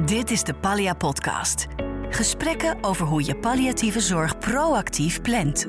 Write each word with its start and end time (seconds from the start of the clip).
Dit 0.00 0.30
is 0.30 0.42
de 0.42 0.54
Pallia 0.54 0.94
Podcast. 0.94 1.66
Gesprekken 2.10 2.76
over 2.80 3.06
hoe 3.06 3.24
je 3.24 3.36
palliatieve 3.36 4.00
zorg 4.00 4.38
proactief 4.38 5.22
plant. 5.22 5.66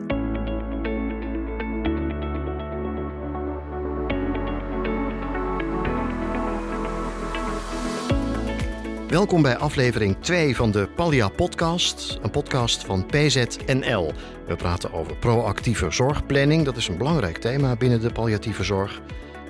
Welkom 9.08 9.42
bij 9.42 9.58
aflevering 9.58 10.18
2 10.20 10.56
van 10.56 10.72
de 10.72 10.88
Pallia 10.96 11.30
Podcast, 11.30 12.20
een 12.22 12.32
podcast 12.32 12.86
van 12.86 13.06
PZNL. 13.06 14.14
We 14.48 14.56
praten 14.56 14.94
over 14.94 15.16
proactieve 15.16 15.92
zorgplanning. 15.92 16.66
Dat 16.66 16.78
is 16.78 16.88
een 16.88 16.98
belangrijk 16.98 17.38
thema 17.38 17.76
binnen 17.76 18.02
de 18.02 18.12
palliatieve 18.12 18.64
zorg. 18.64 19.02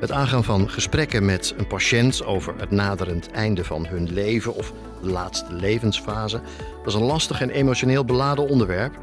Het 0.04 0.11
aangaan 0.11 0.43
van 0.43 0.70
gesprekken 0.70 1.25
met 1.25 1.54
een 1.57 1.67
patiënt 1.67 2.25
over 2.25 2.53
het 2.57 2.71
naderend 2.71 3.31
einde 3.31 3.63
van 3.63 3.85
hun 3.85 4.13
leven 4.13 4.55
of 4.55 4.73
de 5.02 5.09
laatste 5.09 5.53
levensfase. 5.53 6.41
Dat 6.77 6.88
is 6.88 6.93
een 6.93 7.02
lastig 7.02 7.41
en 7.41 7.49
emotioneel 7.49 8.05
beladen 8.05 8.48
onderwerp. 8.48 8.99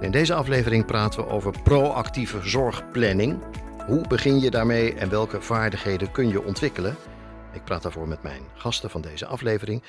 In 0.00 0.10
deze 0.10 0.34
aflevering 0.34 0.86
praten 0.86 1.20
we 1.20 1.30
over 1.30 1.62
proactieve 1.62 2.38
zorgplanning. 2.42 3.38
Hoe 3.86 4.06
begin 4.08 4.40
je 4.40 4.50
daarmee 4.50 4.94
en 4.94 5.08
welke 5.08 5.40
vaardigheden 5.40 6.10
kun 6.10 6.28
je 6.28 6.44
ontwikkelen? 6.44 6.96
Ik 7.52 7.64
praat 7.64 7.82
daarvoor 7.82 8.08
met 8.08 8.22
mijn 8.22 8.42
gasten 8.54 8.90
van 8.90 9.00
deze 9.00 9.26
aflevering. 9.26 9.82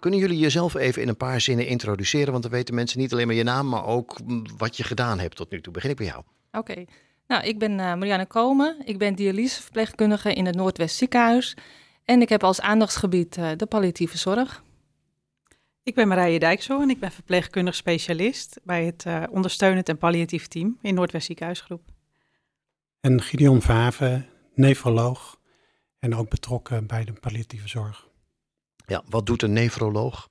Kunnen 0.00 0.20
jullie 0.20 0.38
jezelf 0.38 0.74
even 0.74 1.02
in 1.02 1.08
een 1.08 1.16
paar 1.16 1.40
zinnen 1.40 1.66
introduceren? 1.66 2.30
Want 2.30 2.42
dan 2.42 2.52
weten 2.52 2.74
mensen 2.74 2.98
niet 2.98 3.12
alleen 3.12 3.26
maar 3.26 3.36
je 3.36 3.42
naam, 3.42 3.68
maar 3.68 3.86
ook 3.86 4.16
wat 4.56 4.76
je 4.76 4.84
gedaan 4.84 5.18
hebt 5.18 5.36
tot 5.36 5.50
nu 5.50 5.60
toe. 5.60 5.72
Begin 5.72 5.90
ik 5.90 5.96
bij 5.96 6.06
jou. 6.06 6.22
Oké. 6.52 6.84
Nou, 7.30 7.44
ik 7.44 7.58
ben 7.58 7.70
uh, 7.70 7.78
Marianne 7.78 8.26
Komen. 8.26 8.76
Ik 8.84 8.98
ben 8.98 9.14
dialyseverpleegkundige 9.14 10.34
in 10.34 10.46
het 10.46 10.54
Noordwest 10.54 10.96
Ziekenhuis. 10.96 11.56
En 12.04 12.20
ik 12.20 12.28
heb 12.28 12.44
als 12.44 12.60
aandachtsgebied 12.60 13.36
uh, 13.36 13.50
de 13.56 13.66
palliatieve 13.66 14.18
zorg. 14.18 14.64
Ik 15.82 15.94
ben 15.94 16.08
Marije 16.08 16.38
Dijkshoorn 16.38 16.82
en 16.82 16.90
ik 16.90 17.00
ben 17.00 17.12
verpleegkundig 17.12 17.74
specialist 17.74 18.60
bij 18.64 18.84
het 18.84 19.04
uh, 19.06 19.22
ondersteunend 19.30 19.88
en 19.88 19.98
palliatief 19.98 20.46
team 20.46 20.78
in 20.82 20.94
Noordwest 20.94 21.26
Ziekenhuisgroep. 21.26 21.82
En 23.00 23.22
Gideon 23.22 23.62
Vave, 23.62 24.24
nefroloog 24.54 25.40
en 25.98 26.14
ook 26.14 26.30
betrokken 26.30 26.86
bij 26.86 27.04
de 27.04 27.12
palliatieve 27.12 27.68
zorg. 27.68 28.08
Ja, 28.86 29.02
wat 29.08 29.26
doet 29.26 29.42
een 29.42 29.52
nefroloog? 29.52 30.28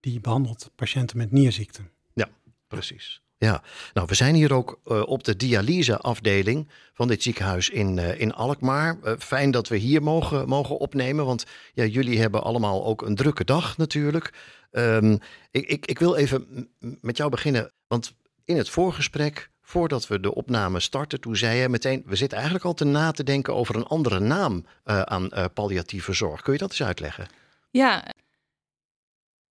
Die 0.00 0.20
behandelt 0.20 0.70
patiënten 0.74 1.16
met 1.16 1.32
nierziekten. 1.32 1.90
Ja, 2.12 2.28
precies. 2.68 3.22
Ja, 3.40 3.62
nou, 3.92 4.06
we 4.06 4.14
zijn 4.14 4.34
hier 4.34 4.52
ook 4.52 4.80
uh, 4.86 5.02
op 5.06 5.24
de 5.24 5.36
dialyseafdeling 5.36 6.68
van 6.92 7.08
dit 7.08 7.22
ziekenhuis 7.22 7.70
in, 7.70 7.96
uh, 7.96 8.20
in 8.20 8.34
Alkmaar. 8.34 8.98
Uh, 9.04 9.12
fijn 9.18 9.50
dat 9.50 9.68
we 9.68 9.76
hier 9.76 10.02
mogen, 10.02 10.48
mogen 10.48 10.78
opnemen, 10.78 11.26
want 11.26 11.44
ja, 11.74 11.84
jullie 11.84 12.20
hebben 12.20 12.42
allemaal 12.42 12.84
ook 12.84 13.02
een 13.02 13.14
drukke 13.14 13.44
dag 13.44 13.76
natuurlijk. 13.76 14.32
Um, 14.70 15.18
ik, 15.50 15.66
ik, 15.68 15.86
ik 15.86 15.98
wil 15.98 16.14
even 16.14 16.68
met 16.80 17.16
jou 17.16 17.30
beginnen, 17.30 17.72
want 17.86 18.14
in 18.44 18.56
het 18.56 18.68
voorgesprek, 18.68 19.50
voordat 19.62 20.06
we 20.06 20.20
de 20.20 20.34
opname 20.34 20.80
starten, 20.80 21.20
toen 21.20 21.36
zei 21.36 21.58
je 21.58 21.68
meteen, 21.68 22.02
we 22.06 22.16
zitten 22.16 22.36
eigenlijk 22.36 22.66
al 22.66 22.74
te 22.74 22.84
na 22.84 23.10
te 23.10 23.24
denken 23.24 23.54
over 23.54 23.76
een 23.76 23.86
andere 23.86 24.20
naam 24.20 24.66
aan 24.84 25.28
palliatieve 25.54 26.12
zorg. 26.12 26.42
Kun 26.42 26.52
je 26.52 26.58
dat 26.58 26.70
eens 26.70 26.82
uitleggen? 26.82 27.26
Ja, 27.70 28.04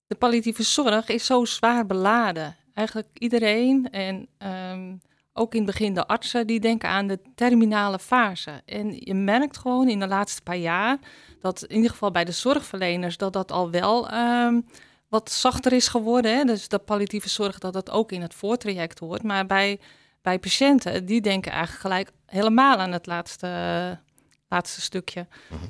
de 0.08 0.16
palliatieve 0.16 0.64
zorg 0.64 1.08
is 1.08 1.26
zo 1.26 1.46
zwaar 1.46 1.86
beladen 1.86 2.58
eigenlijk 2.78 3.08
iedereen 3.14 3.90
en 3.92 4.28
um, 4.72 5.02
ook 5.34 5.54
in 5.54 5.62
het 5.62 5.72
begin 5.72 5.94
de 5.94 6.08
artsen, 6.08 6.48
die 6.48 6.60
denken 6.60 6.90
aan 6.90 7.08
de 7.08 7.20
terminale 7.36 8.00
fase. 8.00 8.62
En 8.66 8.96
je 9.00 9.14
merkt 9.14 9.58
gewoon 9.58 9.90
in 9.90 10.00
de 10.00 10.08
laatste 10.08 10.42
paar 10.42 10.58
jaar 10.58 10.98
dat 11.42 11.64
in 11.64 11.76
ieder 11.76 11.92
geval 11.92 12.12
bij 12.12 12.26
de 12.26 12.32
zorgverleners 12.32 13.18
dat 13.18 13.34
dat 13.34 13.52
al 13.52 13.70
wel 13.70 14.14
um, 14.14 14.66
wat 15.08 15.32
zachter 15.32 15.74
is 15.74 15.88
geworden. 15.88 16.38
Hè? 16.38 16.44
Dus 16.44 16.68
de 16.68 16.80
palliatieve 16.80 17.30
zorg 17.30 17.60
dat 17.60 17.74
dat 17.74 17.90
ook 17.90 18.12
in 18.12 18.22
het 18.22 18.34
voortraject 18.34 19.00
hoort. 19.00 19.24
Maar 19.24 19.46
bij, 19.46 19.80
bij 20.22 20.40
patiënten, 20.40 21.06
die 21.06 21.22
denken 21.22 21.52
eigenlijk 21.52 21.82
gelijk 21.82 22.12
helemaal 22.26 22.78
aan 22.78 22.92
het 22.92 23.06
laatste, 23.06 24.00
laatste 24.50 24.82
stukje. 24.82 25.28
Uh 25.52 25.60
-huh. 25.60 25.70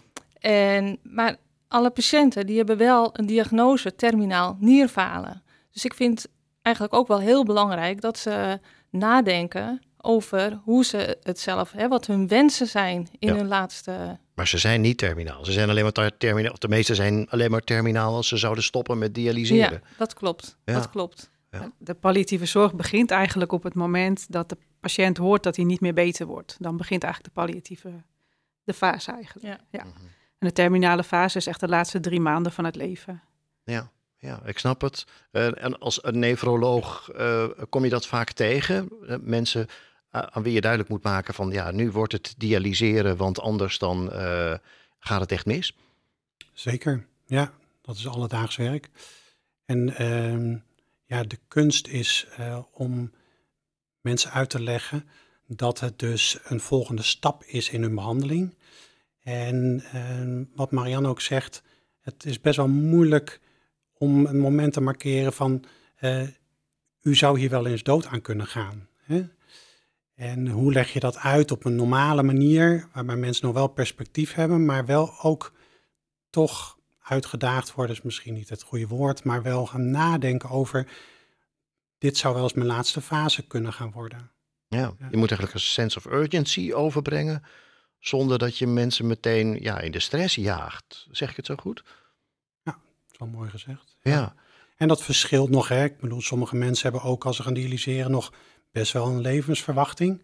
En, 0.51 0.99
maar 1.03 1.35
alle 1.67 1.89
patiënten 1.89 2.45
die 2.45 2.57
hebben 2.57 2.77
wel 2.77 3.09
een 3.13 3.25
diagnose 3.25 3.95
terminaal 3.95 4.57
nierfalen. 4.59 5.43
Dus 5.71 5.85
ik 5.85 5.93
vind 5.93 6.27
eigenlijk 6.67 6.93
ook 6.93 7.07
wel 7.07 7.19
heel 7.19 7.43
belangrijk 7.45 8.01
dat 8.01 8.17
ze 8.17 8.59
nadenken 8.89 9.81
over 9.97 10.59
hoe 10.63 10.85
ze 10.85 11.17
het 11.23 11.39
zelf, 11.39 11.71
hè, 11.71 11.87
wat 11.87 12.05
hun 12.07 12.27
wensen 12.27 12.67
zijn 12.67 13.07
in 13.19 13.27
Ja. 13.27 13.35
hun 13.35 13.47
laatste. 13.47 14.19
Maar 14.35 14.47
ze 14.47 14.57
zijn 14.57 14.81
niet 14.81 14.97
terminaal. 14.97 15.45
Ze 15.45 15.51
zijn 15.51 15.69
alleen 15.69 15.83
maar 15.83 15.91
ter- 15.91 16.17
terminaal. 16.17 16.51
Of 16.51 16.57
de 16.57 16.67
meeste 16.67 16.95
zijn 16.95 17.29
alleen 17.29 17.51
maar 17.51 17.61
terminaal 17.61 18.15
als 18.15 18.27
ze 18.27 18.37
zouden 18.37 18.63
stoppen 18.63 18.97
met 18.97 19.13
dialyseren. 19.15 19.71
Ja, 19.71 19.87
dat 19.97 20.13
klopt. 20.13 20.57
Ja. 20.65 20.73
Dat 20.73 20.89
klopt. 20.89 21.29
De 21.77 21.93
palliatieve 21.93 22.45
zorg 22.45 22.73
begint 22.73 23.11
eigenlijk 23.11 23.51
op 23.51 23.63
het 23.63 23.73
moment 23.73 24.25
dat 24.31 24.49
de 24.49 24.57
patiënt 24.79 25.17
hoort 25.17 25.43
dat 25.43 25.55
hij 25.55 25.65
niet 25.65 25.81
meer 25.81 25.93
beter 25.93 26.25
wordt. 26.25 26.55
Dan 26.59 26.77
begint 26.77 27.03
eigenlijk 27.03 27.33
de 27.35 27.41
palliatieve 27.41 27.89
de 28.63 28.73
fase 28.73 29.11
eigenlijk. 29.11 29.45
Ja. 29.47 29.57
Ja. 29.79 29.83
Mhm. 29.83 30.05
En 30.39 30.47
de 30.47 30.51
terminale 30.53 31.03
fase 31.03 31.37
is 31.37 31.47
echt 31.47 31.59
de 31.59 31.67
laatste 31.67 31.99
drie 31.99 32.19
maanden 32.19 32.51
van 32.51 32.65
het 32.65 32.75
leven. 32.75 33.21
Ja, 33.63 33.91
ja, 34.19 34.41
ik 34.45 34.59
snap 34.59 34.81
het. 34.81 35.05
Eh, 35.31 35.63
en 35.63 35.79
als 35.79 36.03
een 36.03 36.19
nefroloog 36.19 37.09
eh, 37.09 37.49
kom 37.69 37.83
je 37.83 37.89
dat 37.89 38.07
vaak 38.07 38.31
tegen. 38.31 38.89
Eh, 39.07 39.17
mensen 39.21 39.67
aan 40.09 40.43
wie 40.43 40.53
je 40.53 40.61
duidelijk 40.61 40.91
moet 40.91 41.03
maken 41.03 41.33
van 41.33 41.51
ja, 41.51 41.71
nu 41.71 41.91
wordt 41.91 42.13
het 42.13 42.33
dialyseren, 42.37 43.17
want 43.17 43.39
anders 43.39 43.77
dan 43.77 44.11
gaat 44.99 45.21
het 45.21 45.31
echt 45.31 45.45
mis. 45.45 45.75
Zeker, 46.53 47.05
ja, 47.25 47.53
dat 47.81 47.95
is 47.95 48.07
alledaags 48.07 48.55
werk. 48.55 48.89
En 49.65 49.95
ehm, 49.95 50.57
ja, 51.05 51.23
de 51.23 51.39
kunst 51.47 51.87
is 51.87 52.27
om 52.71 53.11
mensen 54.01 54.31
uit 54.31 54.49
te 54.49 54.61
leggen 54.61 55.09
dat 55.47 55.79
het 55.79 55.99
dus 55.99 56.39
een 56.43 56.59
volgende 56.59 57.01
stap 57.01 57.43
is 57.43 57.69
in 57.69 57.81
hun 57.81 57.95
behandeling. 57.95 58.55
En 59.19 59.83
ehm, 59.91 60.43
wat 60.55 60.71
Marianne 60.71 61.07
ook 61.07 61.21
zegt, 61.21 61.63
het 62.01 62.25
is 62.25 62.41
best 62.41 62.57
wel 62.57 62.67
moeilijk 62.67 63.39
om 63.97 64.25
een 64.25 64.39
moment 64.39 64.73
te 64.73 64.81
markeren 64.81 65.33
van 65.33 65.63
eh, 65.95 66.27
u 67.01 67.15
zou 67.15 67.39
hier 67.39 67.49
wel 67.49 67.65
eens 67.65 67.83
dood 67.83 68.05
aan 68.05 68.21
kunnen 68.21 68.47
gaan. 68.47 68.87
Hè? 68.97 69.27
En 70.15 70.47
hoe 70.47 70.73
leg 70.73 70.93
je 70.93 70.99
dat 70.99 71.17
uit 71.17 71.51
op 71.51 71.65
een 71.65 71.75
normale 71.75 72.23
manier, 72.23 72.87
waarbij 72.93 73.15
mensen 73.15 73.45
nog 73.45 73.55
wel 73.55 73.67
perspectief 73.67 74.33
hebben, 74.33 74.65
maar 74.65 74.85
wel 74.85 75.13
ook 75.21 75.53
toch 76.29 76.77
uitgedaagd 77.01 77.73
worden, 77.73 77.95
is 77.95 78.01
misschien 78.01 78.33
niet 78.33 78.49
het 78.49 78.61
goede 78.61 78.87
woord, 78.87 79.23
maar 79.23 79.43
wel 79.43 79.65
gaan 79.65 79.89
nadenken 79.91 80.49
over, 80.49 80.87
dit 81.97 82.17
zou 82.17 82.33
wel 82.33 82.43
eens 82.43 82.53
mijn 82.53 82.67
laatste 82.67 83.01
fase 83.01 83.47
kunnen 83.47 83.73
gaan 83.73 83.91
worden. 83.91 84.31
Ja, 84.67 84.79
Ja. 84.79 85.07
je 85.11 85.17
moet 85.17 85.29
eigenlijk 85.29 85.53
een 85.53 85.59
sense 85.59 85.97
of 85.97 86.05
urgency 86.05 86.73
overbrengen, 86.73 87.43
zonder 87.99 88.37
dat 88.37 88.57
je 88.57 88.67
mensen 88.67 89.07
meteen 89.07 89.61
ja, 89.61 89.79
in 89.79 89.91
de 89.91 89.99
stress 89.99 90.35
jaagt. 90.35 91.07
Zeg 91.11 91.29
ik 91.29 91.35
het 91.35 91.45
zo 91.45 91.55
goed? 91.55 91.83
Wel 93.17 93.27
mooi 93.27 93.49
gezegd. 93.49 93.97
Ja, 94.01 94.35
En 94.77 94.87
dat 94.87 95.03
verschilt 95.03 95.49
nog, 95.49 95.67
hè. 95.67 95.83
Ik 95.83 95.99
bedoel, 95.99 96.21
sommige 96.21 96.55
mensen 96.55 96.91
hebben 96.91 97.09
ook 97.09 97.25
als 97.25 97.35
ze 97.35 97.43
gaan 97.43 97.53
dialyseren 97.53 98.11
nog 98.11 98.33
best 98.71 98.93
wel 98.93 99.07
een 99.07 99.21
levensverwachting. 99.21 100.23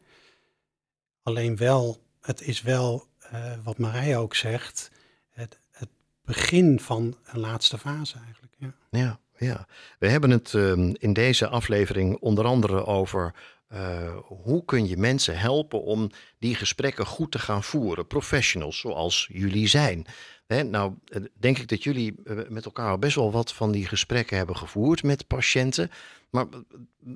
Alleen 1.24 1.58
wel, 1.58 2.04
het 2.22 2.42
is 2.42 2.62
wel, 2.62 3.08
eh, 3.20 3.54
wat 3.64 3.78
Marije 3.78 4.18
ook 4.18 4.36
zegt, 4.36 4.92
het, 5.30 5.60
het 5.72 5.90
begin 6.26 6.80
van 6.80 7.18
een 7.26 7.40
laatste 7.40 7.78
fase 7.78 8.18
eigenlijk. 8.26 8.54
Ja. 8.58 8.74
ja, 8.90 9.20
ja. 9.38 9.68
We 10.00 10.10
hebben 10.10 10.30
het 10.30 10.54
ehm, 10.54 10.94
in 10.98 11.14
deze 11.14 11.48
aflevering 11.48 12.18
onder 12.20 12.46
andere 12.46 12.86
over 12.86 13.34
eh, 13.74 14.16
hoe 14.28 14.66
kun 14.66 14.88
je 14.88 14.98
mensen 14.98 15.38
helpen 15.38 15.84
om 15.84 16.10
die 16.40 16.56
gesprekken 16.56 17.06
goed 17.06 17.32
te 17.32 17.40
gaan 17.40 17.64
voeren. 17.64 18.08
Professionals 18.08 18.80
zoals 18.80 19.30
jullie 19.32 19.68
zijn. 19.68 20.06
Hè, 20.46 20.64
nou, 20.64 20.94
eh, 21.06 21.22
denk 21.34 21.58
ik 21.58 21.68
dat 21.68 21.84
jullie 21.84 22.16
eh, 22.26 22.38
met 22.50 22.66
elkaar 22.66 23.00
best 23.00 23.16
wel 23.16 23.32
wat 23.32 23.54
van 23.54 23.72
die 23.72 23.88
gesprekken 23.88 24.38
hebben 24.38 24.58
gevoerd 24.58 25.04
met 25.04 25.28
patiënten. 25.28 25.92
Maar 26.30 26.46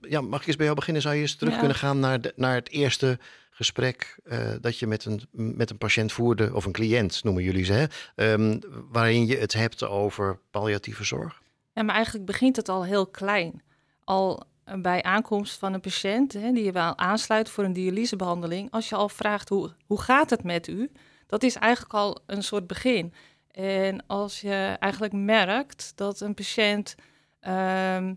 ja, 0.02 0.22
mag 0.22 0.42
ik 0.42 0.48
eens 0.48 0.56
bij 0.56 0.66
jou 0.66 0.78
beginnen? 0.78 1.02
Zou 1.02 1.16
je 1.16 1.22
eens 1.22 1.36
terug 1.36 1.54
Ja. 1.54 1.60
kunnen 1.60 1.78
gaan 1.78 2.00
naar, 2.00 2.22
de, 2.22 2.34
naar 2.36 2.56
het 2.56 2.70
eerste 2.70 3.20
gesprek 3.50 4.20
dat 4.62 4.80
je 4.80 4.88
met 4.88 5.06
een, 5.06 5.22
met 5.32 5.70
een 5.70 5.78
patiënt 5.78 6.12
voerde, 6.12 6.54
of 6.54 6.66
een 6.66 6.72
cliënt 6.72 7.24
noemen 7.24 7.44
jullie 7.44 7.66
ze, 7.66 7.74
hè? 7.74 7.86
Ehm, 8.16 8.60
waarin 8.92 9.26
je 9.28 9.38
het 9.38 9.54
hebt 9.54 9.84
over 9.84 10.40
palliatieve 10.52 11.04
zorg? 11.04 11.42
Ja, 11.74 11.84
maar 11.84 11.96
eigenlijk 11.96 12.26
begint 12.26 12.56
het 12.56 12.70
al 12.70 12.86
heel 12.86 13.08
klein. 13.08 13.62
Al 14.04 14.44
bij 14.76 15.04
aankomst 15.04 15.58
van 15.58 15.74
een 15.74 15.82
patiënt 15.82 16.34
hè, 16.34 16.52
die 16.52 16.64
je 16.64 16.72
wel 16.72 16.98
aansluit 16.98 17.50
voor 17.50 17.64
een 17.64 17.74
dialysebehandeling. 17.74 18.72
Als 18.72 18.90
je 18.90 18.96
al 18.96 19.10
vraagt 19.10 19.50
hoe, 19.50 19.74
hoe 19.86 20.02
gaat 20.02 20.30
het 20.30 20.44
met 20.44 20.68
u, 20.68 20.92
dat 21.28 21.44
is 21.44 21.56
eigenlijk 21.56 21.94
al 21.94 22.18
een 22.26 22.44
soort 22.44 22.68
begin. 22.68 23.14
En 23.52 24.06
als 24.08 24.42
je 24.42 24.76
eigenlijk 24.80 25.14
merkt 25.14 25.92
dat 25.96 26.20
een 26.20 26.34
patiënt 26.34 26.96
ehm, 27.40 28.14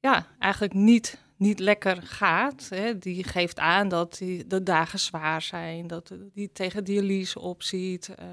ja, 0.00 0.26
eigenlijk 0.38 0.74
niet, 0.74 1.18
niet 1.36 1.58
lekker 1.58 2.02
gaat, 2.02 2.68
hè, 2.68 2.98
die 2.98 3.24
geeft 3.24 3.58
aan 3.58 3.88
dat 3.88 4.18
die, 4.18 4.46
de 4.46 4.62
dagen 4.62 4.98
zwaar 4.98 5.42
zijn, 5.42 5.86
dat 5.86 6.12
die 6.32 6.52
tegen 6.52 6.84
dialyse 6.84 7.40
opziet, 7.40 8.08
eh, 8.08 8.26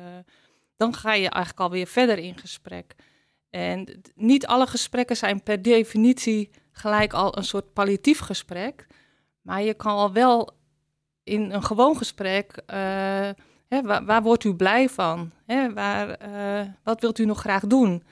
dan 0.77 0.93
ga 0.93 1.13
je 1.13 1.29
eigenlijk 1.29 1.59
alweer 1.59 1.87
verder 1.87 2.17
in 2.17 2.37
gesprek. 2.37 2.95
En 3.49 4.01
niet 4.15 4.47
alle 4.47 4.67
gesprekken 4.67 5.17
zijn 5.17 5.43
per 5.43 5.61
definitie 5.61 6.49
gelijk 6.77 7.13
al 7.13 7.37
een 7.37 7.43
soort 7.43 7.73
palliatief 7.73 8.19
gesprek. 8.19 8.87
Maar 9.41 9.61
je 9.61 9.73
kan 9.73 9.91
al 9.95 10.11
wel 10.13 10.49
in 11.23 11.51
een 11.51 11.63
gewoon 11.63 11.97
gesprek, 11.97 12.61
eh, 12.65 12.77
hè, 13.67 13.81
waar, 13.83 14.05
waar 14.05 14.21
wordt 14.21 14.43
u 14.43 14.55
blij 14.55 14.89
van? 14.89 15.31
Hè, 15.45 15.73
waar, 15.73 16.09
eh, 16.09 16.67
wat 16.83 17.01
wilt 17.01 17.19
u 17.19 17.25
nog 17.25 17.39
graag 17.39 17.65
doen? 17.67 18.03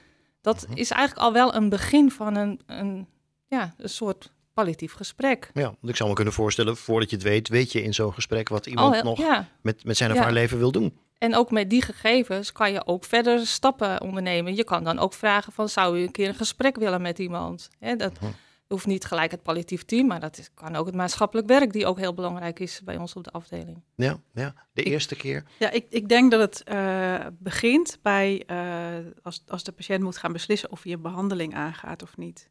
Dat 0.42 0.66
Mhm. 0.68 0.78
is 0.78 0.92
eigenlijk 0.92 1.28
al 1.28 1.34
wel 1.34 1.56
een 1.56 1.70
begin 1.70 2.12
van 2.12 2.36
een, 2.36 2.60
een, 2.66 3.08
ja, 3.48 3.74
een 3.78 3.90
soort 3.90 4.32
palliatief 4.54 4.94
gesprek. 4.94 5.50
Ja, 5.54 5.64
want 5.64 5.78
ik 5.90 5.96
zou 5.96 6.10
me 6.10 6.16
kunnen 6.16 6.34
voorstellen, 6.34 6.78
voordat 6.78 7.10
je 7.10 7.16
het 7.16 7.26
weet, 7.26 7.48
weet 7.50 7.72
je 7.72 7.84
in 7.84 7.94
zo'n 7.94 8.14
gesprek 8.14 8.50
wat 8.50 8.66
iemand 8.66 8.96
Al, 8.96 9.04
nog 9.04 9.18
ja. 9.18 9.48
met, 9.62 9.84
met 9.86 9.98
zijn 9.98 10.12
of 10.12 10.18
Ja. 10.18 10.24
haar 10.24 10.32
leven 10.34 10.58
wil 10.58 10.72
doen. 10.72 10.98
En 11.18 11.36
ook 11.36 11.52
met 11.52 11.70
die 11.70 11.82
gegevens 11.82 12.52
kan 12.52 12.72
je 12.72 12.86
ook 12.88 13.04
verder 13.04 13.48
stappen 13.48 14.02
ondernemen. 14.02 14.56
Je 14.56 14.64
kan 14.64 14.84
dan 14.84 15.00
ook 15.00 15.14
vragen 15.14 15.54
van, 15.54 15.70
zou 15.70 16.00
u 16.00 16.02
een 16.04 16.12
keer 16.12 16.28
een 16.28 16.36
gesprek 16.36 16.76
willen 16.76 17.02
met 17.02 17.20
iemand? 17.20 17.70
Hè, 17.80 17.96
dat 17.96 18.14
Mhm. 18.22 18.32
Hoeft 18.68 18.86
niet 18.86 19.06
gelijk 19.06 19.32
het 19.32 19.44
palliatief 19.44 19.84
team, 19.84 20.08
maar 20.08 20.20
dat 20.20 20.38
is, 20.38 20.50
kan 20.54 20.76
ook 20.76 20.86
het 20.86 20.96
maatschappelijk 20.96 21.48
werk, 21.48 21.74
die 21.74 21.86
ook 21.86 21.98
heel 21.98 22.14
belangrijk 22.14 22.60
is 22.60 22.82
bij 22.84 22.98
ons 22.98 23.14
op 23.14 23.24
de 23.24 23.32
afdeling. 23.32 23.82
Ja, 23.96 24.20
ja. 24.34 24.54
de 24.74 24.82
Ik- 24.84 24.88
eerste 24.88 25.16
keer. 25.16 25.44
Ja, 25.60 25.72
ik, 25.72 25.86
ik 25.90 26.10
denk 26.10 26.32
dat 26.32 26.40
het 26.40 26.64
eh, 26.64 27.26
begint 27.40 28.00
bij 28.02 28.44
eh, 28.46 29.06
als, 29.22 29.44
als 29.48 29.64
de 29.64 29.72
patiënt 29.72 30.04
moet 30.04 30.18
gaan 30.18 30.34
beslissen 30.34 30.72
of 30.72 30.84
hij 30.84 30.94
een 30.94 31.02
behandeling 31.02 31.56
aangaat 31.56 32.04
of 32.04 32.18
niet. 32.18 32.50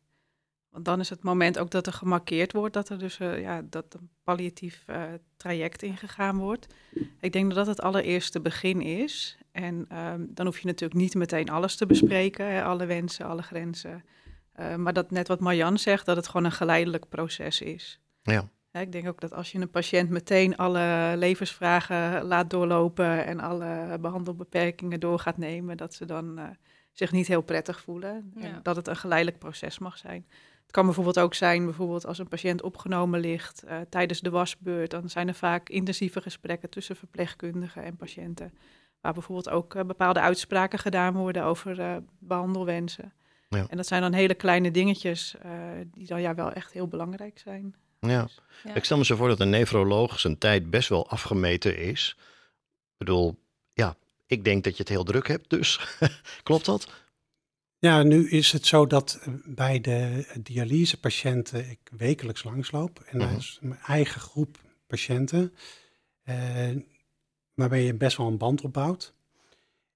Want 0.70 0.84
dan 0.86 1.00
is 1.00 1.08
het 1.10 1.22
moment 1.22 1.58
ook 1.58 1.70
dat 1.70 1.86
er 1.86 1.92
gemarkeerd 1.92 2.52
wordt 2.52 2.74
dat 2.74 2.88
er 2.88 2.98
dus 2.98 3.18
eh, 3.18 3.40
ja, 3.40 3.62
dat 3.70 3.84
een 4.00 4.08
palliatief 4.24 4.82
eh, 4.86 5.02
traject 5.36 5.82
ingegaan 5.82 6.38
wordt. 6.38 6.66
Ik 7.20 7.32
denk 7.32 7.46
dat 7.46 7.54
dat 7.56 7.76
het 7.76 7.80
allereerste 7.80 8.40
begin 8.40 8.80
is. 8.80 9.38
En 9.52 9.84
ehm, 9.88 10.24
dan 10.28 10.46
hoef 10.46 10.58
je 10.58 10.66
natuurlijk 10.66 11.00
niet 11.00 11.14
meteen 11.14 11.50
alles 11.50 11.76
te 11.76 11.86
bespreken, 11.86 12.46
hè, 12.46 12.64
alle 12.64 12.86
wensen, 12.86 13.26
alle 13.26 13.42
grenzen. 13.42 14.04
Eh, 14.54 14.74
maar 14.74 14.92
dat 14.92 15.10
net 15.10 15.28
wat 15.28 15.40
Marjan 15.40 15.78
zegt, 15.78 16.06
dat 16.06 16.16
het 16.16 16.26
gewoon 16.26 16.44
een 16.44 16.52
geleidelijk 16.52 17.08
proces 17.08 17.60
is. 17.60 18.00
Ja. 18.22 18.48
Ja, 18.74 18.80
ik 18.80 18.92
denk 18.92 19.08
ook 19.08 19.20
dat 19.20 19.32
als 19.32 19.52
je 19.52 19.58
een 19.58 19.70
patiënt 19.70 20.10
meteen 20.10 20.56
alle 20.56 21.14
levensvragen 21.16 22.22
laat 22.22 22.50
doorlopen 22.50 23.26
en 23.26 23.40
alle 23.40 23.98
behandelbeperkingen 24.00 25.00
door 25.00 25.18
gaat 25.18 25.36
nemen, 25.36 25.76
dat 25.76 25.94
ze 25.94 26.04
dan 26.04 26.38
eh, 26.38 26.44
zich 26.92 27.12
niet 27.12 27.26
heel 27.26 27.40
prettig 27.40 27.80
voelen. 27.80 28.32
Ja. 28.34 28.42
En 28.42 28.60
dat 28.62 28.76
het 28.76 28.86
een 28.86 28.96
geleidelijk 28.96 29.38
proces 29.38 29.78
mag 29.78 29.98
zijn. 29.98 30.26
Het 30.62 30.70
kan 30.70 30.84
bijvoorbeeld 30.84 31.18
ook 31.18 31.34
zijn, 31.34 31.64
bijvoorbeeld 31.64 32.06
als 32.06 32.18
een 32.18 32.28
patiënt 32.28 32.62
opgenomen 32.62 33.20
ligt 33.20 33.62
eh, 33.62 33.80
tijdens 33.88 34.20
de 34.20 34.30
wasbeurt, 34.30 34.90
dan 34.90 35.08
zijn 35.08 35.28
er 35.28 35.34
vaak 35.34 35.68
intensieve 35.68 36.20
gesprekken 36.20 36.70
tussen 36.70 36.96
verpleegkundigen 36.96 37.84
en 37.84 37.96
patiënten. 37.96 38.52
Waar 39.00 39.12
bijvoorbeeld 39.12 39.50
ook 39.50 39.86
bepaalde 39.86 40.20
uitspraken 40.20 40.78
gedaan 40.78 41.14
worden 41.14 41.44
over 41.44 41.80
eh, 41.80 41.96
behandelwensen. 42.18 43.12
Ja. 43.56 43.66
En 43.68 43.76
dat 43.76 43.86
zijn 43.86 44.00
dan 44.02 44.12
hele 44.12 44.34
kleine 44.34 44.70
dingetjes 44.70 45.34
eh, 45.42 45.50
die 45.92 46.06
dan 46.06 46.20
ja 46.20 46.34
wel 46.34 46.52
echt 46.52 46.72
heel 46.72 46.88
belangrijk 46.88 47.38
zijn. 47.38 47.74
Ja. 48.00 48.28
Ja. 48.64 48.74
Ik 48.74 48.84
stel 48.84 48.96
me 48.98 49.04
zo 49.04 49.16
voor 49.16 49.28
dat 49.28 49.40
een 49.40 49.50
nefroloog 49.50 50.20
zijn 50.20 50.38
tijd 50.38 50.70
best 50.70 50.88
wel 50.88 51.08
afgemeten 51.10 51.78
is. 51.78 52.16
Ik 52.92 52.96
bedoel, 52.96 53.38
ja, 53.72 53.96
ik 54.26 54.44
denk 54.44 54.64
dat 54.64 54.72
je 54.76 54.78
het 54.82 54.88
heel 54.88 55.04
druk 55.04 55.28
hebt, 55.28 55.50
dus 55.50 55.98
klopt 56.42 56.64
dat? 56.64 56.88
Ja, 57.78 58.02
nu 58.02 58.28
is 58.28 58.52
het 58.52 58.66
zo 58.66 58.86
dat 58.86 59.18
eh, 59.22 59.32
bij 59.44 59.80
de 59.80 60.26
dialysepatiënten 60.42 61.70
ik 61.70 61.78
wekelijks 61.96 62.44
langsloop. 62.44 63.00
En 63.06 63.18
dat 63.18 63.28
Mhm. 63.28 63.36
is 63.38 63.58
mijn 63.62 63.80
eigen 63.86 64.20
groep 64.20 64.58
patiënten, 64.86 65.54
eh, 66.22 66.70
waarbij 67.54 67.82
je 67.84 67.94
best 67.94 68.16
wel 68.16 68.26
een 68.26 68.38
band 68.38 68.62
opbouwt. 68.62 69.14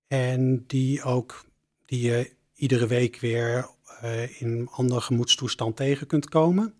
En 0.08 0.64
die 0.66 1.02
ook, 1.02 1.44
die 1.84 2.00
je 2.00 2.36
iedere 2.58 2.86
week 2.86 3.20
weer 3.20 3.68
eh, 4.00 4.40
in 4.40 4.48
een 4.48 4.68
andere 4.70 5.00
gemoedstoestand 5.00 5.76
tegen 5.76 6.06
kunt 6.06 6.28
komen. 6.28 6.74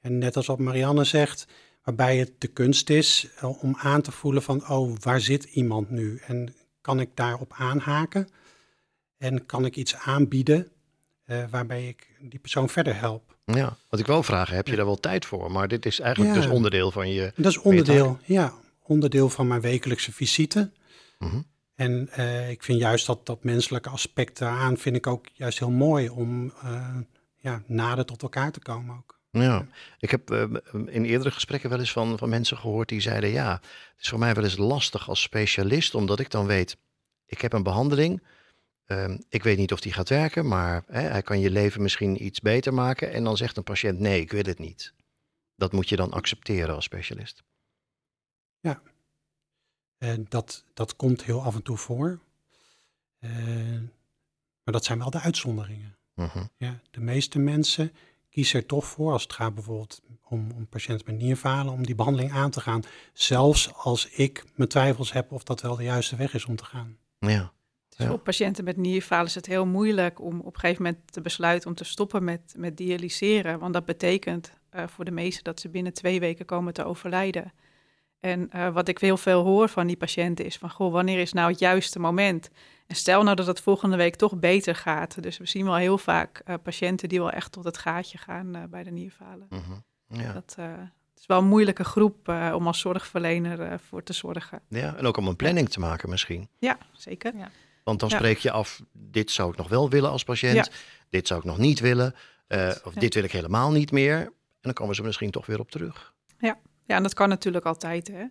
En 0.00 0.18
net 0.18 0.36
als 0.36 0.46
wat 0.46 0.58
Marianne 0.58 1.04
zegt, 1.04 1.46
waarbij 1.82 2.16
het 2.16 2.32
de 2.38 2.48
kunst 2.48 2.90
is 2.90 3.28
eh, 3.36 3.62
om 3.62 3.76
aan 3.78 4.02
te 4.02 4.12
voelen 4.12 4.42
van, 4.42 4.68
oh, 4.68 4.96
waar 5.00 5.20
zit 5.20 5.44
iemand 5.44 5.90
nu? 5.90 6.20
En 6.26 6.54
kan 6.80 7.00
ik 7.00 7.10
daarop 7.14 7.52
aanhaken? 7.56 8.28
En 9.18 9.46
kan 9.46 9.64
ik 9.64 9.76
iets 9.76 9.94
aanbieden 9.94 10.68
eh, 11.24 11.44
waarbij 11.50 11.88
ik 11.88 12.08
die 12.20 12.38
persoon 12.38 12.68
verder 12.68 12.98
help? 12.98 13.36
Ja, 13.44 13.76
wat 13.88 14.00
ik 14.00 14.06
wel 14.06 14.22
vragen, 14.22 14.56
heb 14.56 14.68
je 14.68 14.76
daar 14.76 14.84
wel 14.84 15.00
tijd 15.00 15.24
voor? 15.26 15.50
Maar 15.52 15.68
dit 15.68 15.86
is 15.86 16.00
eigenlijk 16.00 16.34
Ja. 16.34 16.40
dus 16.40 16.50
onderdeel 16.50 16.90
van 16.90 17.08
je... 17.08 17.32
Dat 17.36 17.52
is 17.52 17.58
onderdeel, 17.58 18.18
ja, 18.24 18.54
onderdeel 18.82 19.28
van 19.28 19.46
mijn 19.46 19.60
wekelijkse 19.60 20.12
visite. 20.12 20.70
Mhm. 21.18 21.40
En 21.76 22.08
eh, 22.08 22.50
ik 22.50 22.62
vind 22.62 22.80
juist 22.80 23.06
dat, 23.06 23.26
dat 23.26 23.44
menselijke 23.44 23.88
aspect 23.88 24.38
daaraan 24.38 24.76
vind 24.76 24.96
ik 24.96 25.06
ook 25.06 25.26
juist 25.32 25.58
heel 25.58 25.70
mooi 25.70 26.08
om 26.08 26.52
eh, 26.62 26.98
ja, 27.36 27.62
nader 27.66 28.04
tot 28.04 28.22
elkaar 28.22 28.52
te 28.52 28.60
komen 28.60 28.96
ook. 28.96 29.20
Ja, 29.30 29.66
ik 29.98 30.10
heb 30.10 30.30
eh, 30.30 30.44
in 30.72 31.04
eerdere 31.04 31.30
gesprekken 31.30 31.70
wel 31.70 31.78
eens 31.78 31.92
van, 31.92 32.18
van 32.18 32.28
mensen 32.28 32.56
gehoord 32.56 32.88
die 32.88 33.00
zeiden: 33.00 33.30
Ja, 33.30 33.52
het 33.52 34.00
is 34.00 34.08
voor 34.08 34.18
mij 34.18 34.34
wel 34.34 34.44
eens 34.44 34.56
lastig 34.56 35.08
als 35.08 35.22
specialist, 35.22 35.94
omdat 35.94 36.20
ik 36.20 36.30
dan 36.30 36.46
weet, 36.46 36.76
ik 37.26 37.40
heb 37.40 37.52
een 37.52 37.62
behandeling. 37.62 38.22
ehm, 38.86 39.18
ik 39.28 39.42
weet 39.42 39.58
niet 39.58 39.72
of 39.72 39.80
die 39.80 39.92
gaat 39.92 40.08
werken, 40.08 40.48
maar 40.48 40.84
hè, 40.86 41.00
hij 41.00 41.22
kan 41.22 41.40
je 41.40 41.50
leven 41.50 41.82
misschien 41.82 42.24
iets 42.24 42.40
beter 42.40 42.74
maken. 42.74 43.12
En 43.12 43.24
dan 43.24 43.36
zegt 43.36 43.56
een 43.56 43.62
patiënt: 43.62 43.98
Nee, 43.98 44.20
ik 44.20 44.32
wil 44.32 44.44
het 44.44 44.58
niet. 44.58 44.94
Dat 45.56 45.72
moet 45.72 45.88
je 45.88 45.96
dan 45.96 46.12
accepteren 46.12 46.74
als 46.74 46.84
specialist. 46.84 47.42
En 48.60 48.95
dat, 50.28 50.64
dat 50.74 50.96
komt 50.96 51.24
heel 51.24 51.42
af 51.42 51.54
en 51.54 51.62
toe 51.62 51.76
voor. 51.76 52.20
Eh, 53.18 53.30
maar 54.62 54.74
dat 54.74 54.84
zijn 54.84 54.98
wel 54.98 55.10
de 55.10 55.20
uitzonderingen. 55.20 55.96
Mhm. 56.14 56.44
Ja, 56.56 56.78
de 56.90 57.00
meeste 57.00 57.38
mensen 57.38 57.92
kiezen 58.30 58.60
er 58.60 58.66
toch 58.66 58.86
voor, 58.86 59.12
als 59.12 59.22
het 59.22 59.32
gaat 59.32 59.54
bijvoorbeeld 59.54 60.02
om, 60.28 60.50
om 60.54 60.66
patiënten 60.66 61.06
met 61.12 61.22
nierfalen, 61.22 61.72
om 61.72 61.86
die 61.86 61.94
behandeling 61.94 62.32
aan 62.32 62.50
te 62.50 62.60
gaan. 62.60 62.82
Zelfs 63.12 63.74
als 63.74 64.08
ik 64.08 64.44
mijn 64.54 64.68
twijfels 64.68 65.12
heb 65.12 65.32
of 65.32 65.42
dat 65.42 65.60
wel 65.60 65.76
de 65.76 65.82
juiste 65.82 66.16
weg 66.16 66.34
is 66.34 66.44
om 66.44 66.56
te 66.56 66.64
gaan. 66.64 66.96
Ja, 67.18 67.52
Dus 67.88 67.98
Ja. 67.98 68.06
voor 68.06 68.18
patiënten 68.18 68.64
met 68.64 68.76
nierfalen 68.76 69.26
is 69.26 69.34
het 69.34 69.46
heel 69.46 69.66
moeilijk 69.66 70.20
om 70.20 70.40
op 70.40 70.54
een 70.54 70.60
gegeven 70.60 70.82
moment 70.82 71.12
te 71.12 71.20
besluiten 71.20 71.68
om 71.68 71.74
te 71.74 71.84
stoppen 71.84 72.24
met, 72.24 72.54
met 72.56 72.76
dialyseren. 72.76 73.58
Want 73.58 73.72
dat 73.72 73.84
betekent 73.84 74.52
eh, 74.70 74.86
voor 74.86 75.04
de 75.04 75.10
meesten 75.10 75.44
dat 75.44 75.60
ze 75.60 75.68
binnen 75.68 75.92
twee 75.92 76.20
weken 76.20 76.44
komen 76.44 76.72
te 76.72 76.84
overlijden. 76.84 77.52
En 78.26 78.50
eh, 78.50 78.68
wat 78.72 78.88
ik 78.88 78.98
heel 78.98 79.16
veel 79.16 79.42
hoor 79.44 79.68
van 79.68 79.86
die 79.86 79.96
patiënten 79.96 80.44
is 80.44 80.56
van, 80.56 80.70
goh, 80.70 80.92
wanneer 80.92 81.18
is 81.20 81.32
nou 81.32 81.50
het 81.50 81.58
juiste 81.58 81.98
moment? 81.98 82.50
En 82.86 82.96
stel 82.96 83.22
nou 83.22 83.36
dat 83.36 83.46
het 83.46 83.60
volgende 83.60 83.96
week 83.96 84.16
toch 84.16 84.36
beter 84.38 84.74
gaat. 84.74 85.22
Dus 85.22 85.38
we 85.38 85.46
zien 85.46 85.64
wel 85.64 85.74
heel 85.76 85.98
vaak 85.98 86.38
eh, 86.44 86.54
patiënten 86.62 87.08
die 87.08 87.18
wel 87.18 87.30
echt 87.30 87.52
tot 87.52 87.64
het 87.64 87.78
gaatje 87.78 88.18
gaan 88.18 88.54
eh, 88.54 88.62
bij 88.70 88.82
de 88.82 88.90
nierfalen. 88.90 89.46
mhm. 89.50 90.20
ja. 90.20 90.32
Dat 90.32 90.54
eh, 90.58 90.66
het 91.10 91.18
is 91.20 91.26
wel 91.26 91.38
een 91.38 91.44
moeilijke 91.48 91.84
groep 91.84 92.28
eh, 92.28 92.52
om 92.56 92.66
als 92.66 92.80
zorgverlener 92.80 93.60
eh, 93.60 93.78
voor 93.88 94.02
te 94.02 94.12
zorgen. 94.12 94.60
ja, 94.68 94.96
en 94.96 95.06
ook 95.06 95.16
om 95.16 95.26
een 95.28 95.36
planning 95.36 95.68
te 95.68 95.80
maken 95.80 96.08
misschien. 96.10 96.48
Ja, 96.58 96.78
zeker. 96.92 97.32
Want 97.84 98.00
dan 98.00 98.08
Ja. 98.08 98.16
spreek 98.16 98.38
je 98.38 98.50
af: 98.50 98.82
Dit 98.92 99.30
zou 99.30 99.50
ik 99.50 99.56
nog 99.56 99.68
wel 99.68 99.90
willen 99.90 100.10
als 100.10 100.24
patiënt, 100.24 100.54
Ja. 100.66 100.72
dit 101.10 101.26
zou 101.26 101.40
ik 101.40 101.46
nog 101.46 101.58
niet 101.58 101.80
willen, 101.80 102.14
eh, 102.46 102.68
of 102.84 102.94
Ja. 102.94 103.00
dit 103.00 103.14
wil 103.14 103.24
ik 103.24 103.32
helemaal 103.32 103.70
niet 103.72 103.90
meer. 103.92 104.16
En 104.20 104.32
dan 104.60 104.72
komen 104.72 104.94
ze 104.94 105.02
misschien 105.02 105.30
toch 105.30 105.46
weer 105.46 105.60
op 105.60 105.70
terug. 105.70 106.14
Ja, 106.38 106.58
en 106.86 107.02
dat 107.02 107.14
kan 107.14 107.28
natuurlijk 107.28 107.64
altijd. 107.64 108.08
Hè? 108.08 108.24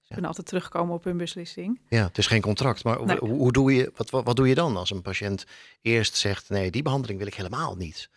Ze 0.00 0.08
kunnen 0.08 0.26
altijd 0.28 0.46
terugkomen 0.46 0.94
op 0.94 1.04
hun 1.04 1.16
beslissing. 1.16 1.80
Ja, 1.88 2.04
het 2.04 2.18
is 2.18 2.26
geen 2.26 2.40
contract, 2.40 2.84
maar 2.84 3.04
Nee. 3.04 3.16
hoe, 3.18 3.28
hoe 3.28 3.52
doe 3.52 3.74
je, 3.74 3.92
wat, 3.96 4.10
wat, 4.10 4.24
wat 4.24 4.36
doe 4.36 4.48
je 4.48 4.54
dan 4.54 4.76
als 4.76 4.90
een 4.90 5.02
patiënt 5.02 5.44
eerst 5.82 6.16
zegt, 6.16 6.48
nee, 6.48 6.70
die 6.70 6.82
behandeling 6.82 7.18
wil 7.18 7.28
ik 7.28 7.34
helemaal 7.34 7.76
niet. 7.76 8.10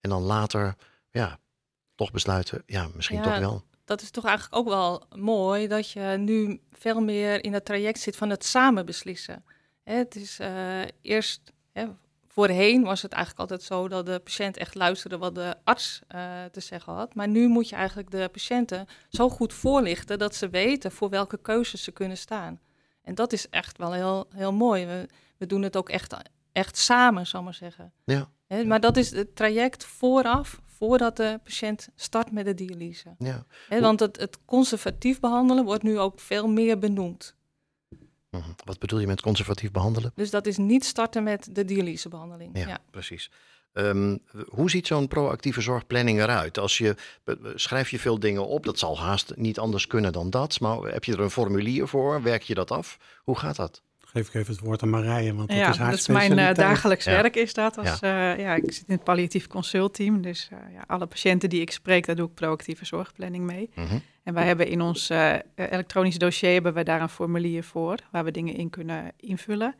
En 0.00 0.10
dan 0.10 0.22
later, 0.22 0.74
ja, 1.10 1.38
toch 1.94 2.10
besluiten, 2.10 2.62
ja, 2.66 2.88
misschien 2.94 3.16
Ja, 3.16 3.22
toch 3.22 3.38
wel. 3.38 3.62
Dat 3.84 4.02
is 4.02 4.10
toch 4.10 4.24
eigenlijk 4.24 4.56
ook 4.56 4.68
wel 4.68 5.06
mooi 5.16 5.66
dat 5.66 5.90
je 5.90 6.00
nu 6.00 6.60
veel 6.72 7.00
meer 7.00 7.44
in 7.44 7.52
het 7.52 7.64
traject 7.64 8.00
zit 8.00 8.16
van 8.16 8.30
het 8.30 8.44
samen 8.44 8.86
beslissen. 8.86 9.44
Hè, 9.82 9.94
het 9.94 10.16
is 10.16 10.38
eh, 10.38 10.80
eerst, 11.02 11.52
hè, 11.72 11.86
voorheen 12.38 12.82
was 12.82 13.02
het 13.02 13.12
eigenlijk 13.12 13.40
altijd 13.40 13.62
zo 13.62 13.88
dat 13.88 14.06
de 14.06 14.18
patiënt 14.18 14.56
echt 14.56 14.74
luisterde 14.74 15.18
wat 15.18 15.34
de 15.34 15.54
arts 15.64 16.00
eh, 16.08 16.44
te 16.52 16.60
zeggen 16.60 16.92
had. 16.92 17.14
Maar 17.14 17.28
nu 17.28 17.48
moet 17.48 17.68
je 17.68 17.76
eigenlijk 17.76 18.10
de 18.10 18.28
patiënten 18.32 18.86
zo 19.08 19.28
goed 19.28 19.52
voorlichten 19.52 20.18
dat 20.18 20.34
ze 20.34 20.48
weten 20.48 20.92
voor 20.92 21.08
welke 21.08 21.38
keuzes 21.38 21.82
ze 21.82 21.90
kunnen 21.90 22.16
staan. 22.16 22.60
En 23.02 23.14
dat 23.14 23.32
is 23.32 23.48
echt 23.48 23.78
wel 23.78 23.92
heel, 23.92 24.28
heel 24.34 24.52
mooi. 24.52 24.86
We, 24.86 25.08
we 25.36 25.46
doen 25.46 25.62
het 25.62 25.76
ook 25.76 25.88
echt, 25.88 26.14
echt 26.52 26.76
samen, 26.76 27.26
zal 27.26 27.38
ik 27.40 27.44
maar 27.44 27.54
zeggen. 27.54 27.92
Ja, 28.04 28.28
maar 28.64 28.80
dat 28.80 28.96
is 28.96 29.10
het 29.10 29.36
traject 29.36 29.84
vooraf, 29.84 30.60
voordat 30.66 31.16
de 31.16 31.40
patiënt 31.44 31.88
start 31.94 32.32
met 32.32 32.44
de 32.44 32.54
dialyse. 32.54 33.14
ja. 33.18 33.80
Want 33.80 34.00
het, 34.00 34.16
het 34.20 34.38
conservatief 34.44 35.20
behandelen 35.20 35.64
wordt 35.64 35.82
nu 35.82 35.98
ook 35.98 36.20
veel 36.20 36.48
meer 36.48 36.78
benoemd. 36.78 37.36
Mhm. 38.30 38.42
Wat 38.64 38.78
bedoel 38.78 38.98
je 38.98 39.06
met 39.06 39.20
conservatief 39.20 39.70
behandelen? 39.70 40.12
Dus 40.14 40.30
dat 40.30 40.46
is 40.46 40.56
niet 40.56 40.84
starten 40.84 41.22
met 41.22 41.48
de 41.52 41.64
dialysebehandeling. 41.64 42.58
Ja, 42.58 42.66
Ja. 42.68 42.78
precies. 42.90 43.30
Ehm, 43.72 44.16
hoe 44.48 44.70
ziet 44.70 44.86
zo'n 44.86 45.08
proactieve 45.08 45.60
zorgplanning 45.60 46.20
eruit? 46.20 46.58
Als 46.58 46.78
je, 46.78 46.94
schrijf 47.54 47.90
je 47.90 47.98
veel 47.98 48.18
dingen 48.18 48.46
op, 48.46 48.64
dat 48.64 48.78
zal 48.78 48.98
haast 48.98 49.32
niet 49.36 49.58
anders 49.58 49.86
kunnen 49.86 50.12
dan 50.12 50.30
dat. 50.30 50.60
Maar 50.60 50.78
heb 50.78 51.04
je 51.04 51.12
er 51.12 51.20
een 51.20 51.30
formulier 51.30 51.88
voor? 51.88 52.22
Werk 52.22 52.42
je 52.42 52.54
dat 52.54 52.70
af? 52.70 52.98
Hoe 53.22 53.38
gaat 53.38 53.56
dat? 53.56 53.82
Geef 54.12 54.28
ik 54.28 54.34
even 54.34 54.54
het 54.54 54.64
woord 54.64 54.82
aan 54.82 54.90
Marije, 54.90 55.34
want 55.34 55.48
dat 55.48 55.58
ja, 55.58 55.68
is 55.68 55.76
haar 55.76 55.90
dat 55.90 55.98
is 55.98 56.06
mijn 56.06 56.18
uh, 56.18 56.24
specialiteit. 56.24 56.68
dagelijks 56.68 57.04
Ja. 57.04 57.10
werk 57.10 57.36
is 57.36 57.54
dat. 57.54 57.78
Als, 57.78 57.98
ja. 58.00 58.32
ja, 58.32 58.54
ik 58.54 58.72
zit 58.72 58.84
in 58.86 58.94
het 58.94 59.04
palliatief 59.04 59.46
consultteam, 59.46 60.22
dus 60.22 60.48
eh, 60.52 60.58
ja, 60.74 60.84
alle 60.86 61.06
patiënten 61.06 61.48
die 61.48 61.60
ik 61.60 61.70
spreek, 61.70 62.06
daar 62.06 62.16
doe 62.16 62.28
ik 62.28 62.34
proactieve 62.34 62.84
zorgplanning 62.84 63.44
mee. 63.44 63.70
Mhm. 63.74 63.98
En 64.22 64.34
wij 64.34 64.46
hebben 64.46 64.66
in 64.68 64.80
ons 64.80 65.10
eh, 65.10 65.34
elektronisch 65.54 66.18
dossier 66.18 66.52
hebben 66.52 66.74
we 66.74 66.82
daar 66.82 67.00
een 67.00 67.08
formulier 67.08 67.64
voor, 67.64 67.98
waar 68.10 68.24
we 68.24 68.30
dingen 68.30 68.54
in 68.54 68.70
kunnen 68.70 69.12
invullen. 69.16 69.74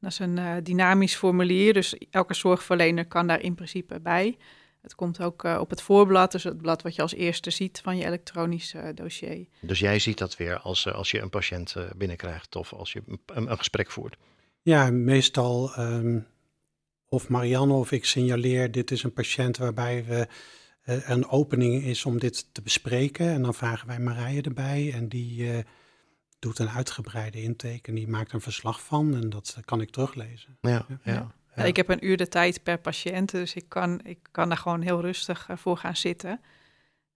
Dat 0.00 0.10
is 0.10 0.18
een 0.18 0.38
eh, 0.38 0.52
dynamisch 0.62 1.16
formulier, 1.16 1.72
dus 1.72 1.96
elke 2.10 2.34
zorgverlener 2.34 3.06
kan 3.06 3.26
daar 3.26 3.40
in 3.40 3.54
principe 3.54 4.00
bij. 4.00 4.36
Het 4.84 4.94
komt 4.94 5.20
ook 5.20 5.44
eh, 5.44 5.58
op 5.60 5.70
het 5.70 5.82
voorblad, 5.82 6.32
dus 6.32 6.44
het 6.44 6.62
blad 6.62 6.82
wat 6.82 6.94
je 6.94 7.02
als 7.02 7.14
eerste 7.14 7.50
ziet 7.50 7.80
van 7.82 7.96
je 7.96 8.04
elektronisch 8.04 8.74
eh, 8.74 8.88
dossier. 8.94 9.46
Dus 9.60 9.78
jij 9.78 9.98
ziet 9.98 10.18
dat 10.18 10.36
weer 10.36 10.58
als, 10.58 10.86
eh, 10.86 10.94
als 10.94 11.10
je 11.10 11.20
een 11.20 11.30
patiënt 11.30 11.74
binnenkrijgt 11.96 12.56
of 12.56 12.72
als 12.72 12.92
je 12.92 13.02
een, 13.06 13.20
een, 13.26 13.56
gesprek 13.58 13.90
voert. 13.90 14.16
Ja, 14.62 14.90
meestal 14.90 15.74
ehm, 15.74 16.18
of 17.08 17.28
Marianne 17.28 17.72
of 17.72 17.92
ik 17.92 18.04
signaleer, 18.04 18.70
dit 18.70 18.90
is 18.90 19.02
een 19.02 19.12
patiënt 19.12 19.56
waarbij 19.56 20.04
we 20.04 20.28
eh, 20.84 21.08
een 21.08 21.28
opening 21.28 21.82
is 21.82 22.04
om 22.04 22.18
dit 22.18 22.54
te 22.54 22.62
bespreken. 22.62 23.28
En 23.28 23.42
dan 23.42 23.54
vragen 23.54 23.86
wij 23.86 23.98
Marije 23.98 24.42
erbij 24.42 24.92
en 24.92 25.08
die 25.08 25.52
eh, 25.52 25.64
doet 26.38 26.58
een 26.58 26.68
uitgebreide 26.68 27.42
intake 27.42 27.80
en 27.82 27.94
die 27.94 28.08
maakt 28.08 28.32
een 28.32 28.40
verslag 28.40 28.82
van 28.82 29.14
en 29.14 29.30
dat 29.30 29.58
kan 29.64 29.80
ik 29.80 29.90
teruglezen. 29.90 30.58
Ja, 30.60 30.86
ja. 30.88 30.98
Ja. 31.04 31.34
Ja. 31.56 31.64
Ik 31.64 31.76
heb 31.76 31.88
een 31.88 32.06
uur 32.06 32.16
de 32.16 32.28
tijd 32.28 32.62
per 32.62 32.78
patiënt, 32.78 33.30
dus 33.30 33.54
ik 33.54 33.68
kan, 33.68 34.00
ik 34.04 34.18
kan 34.30 34.48
daar 34.48 34.58
gewoon 34.58 34.80
heel 34.80 35.00
rustig 35.00 35.46
eh, 35.48 35.56
voor 35.56 35.76
gaan 35.76 35.96
zitten. 35.96 36.40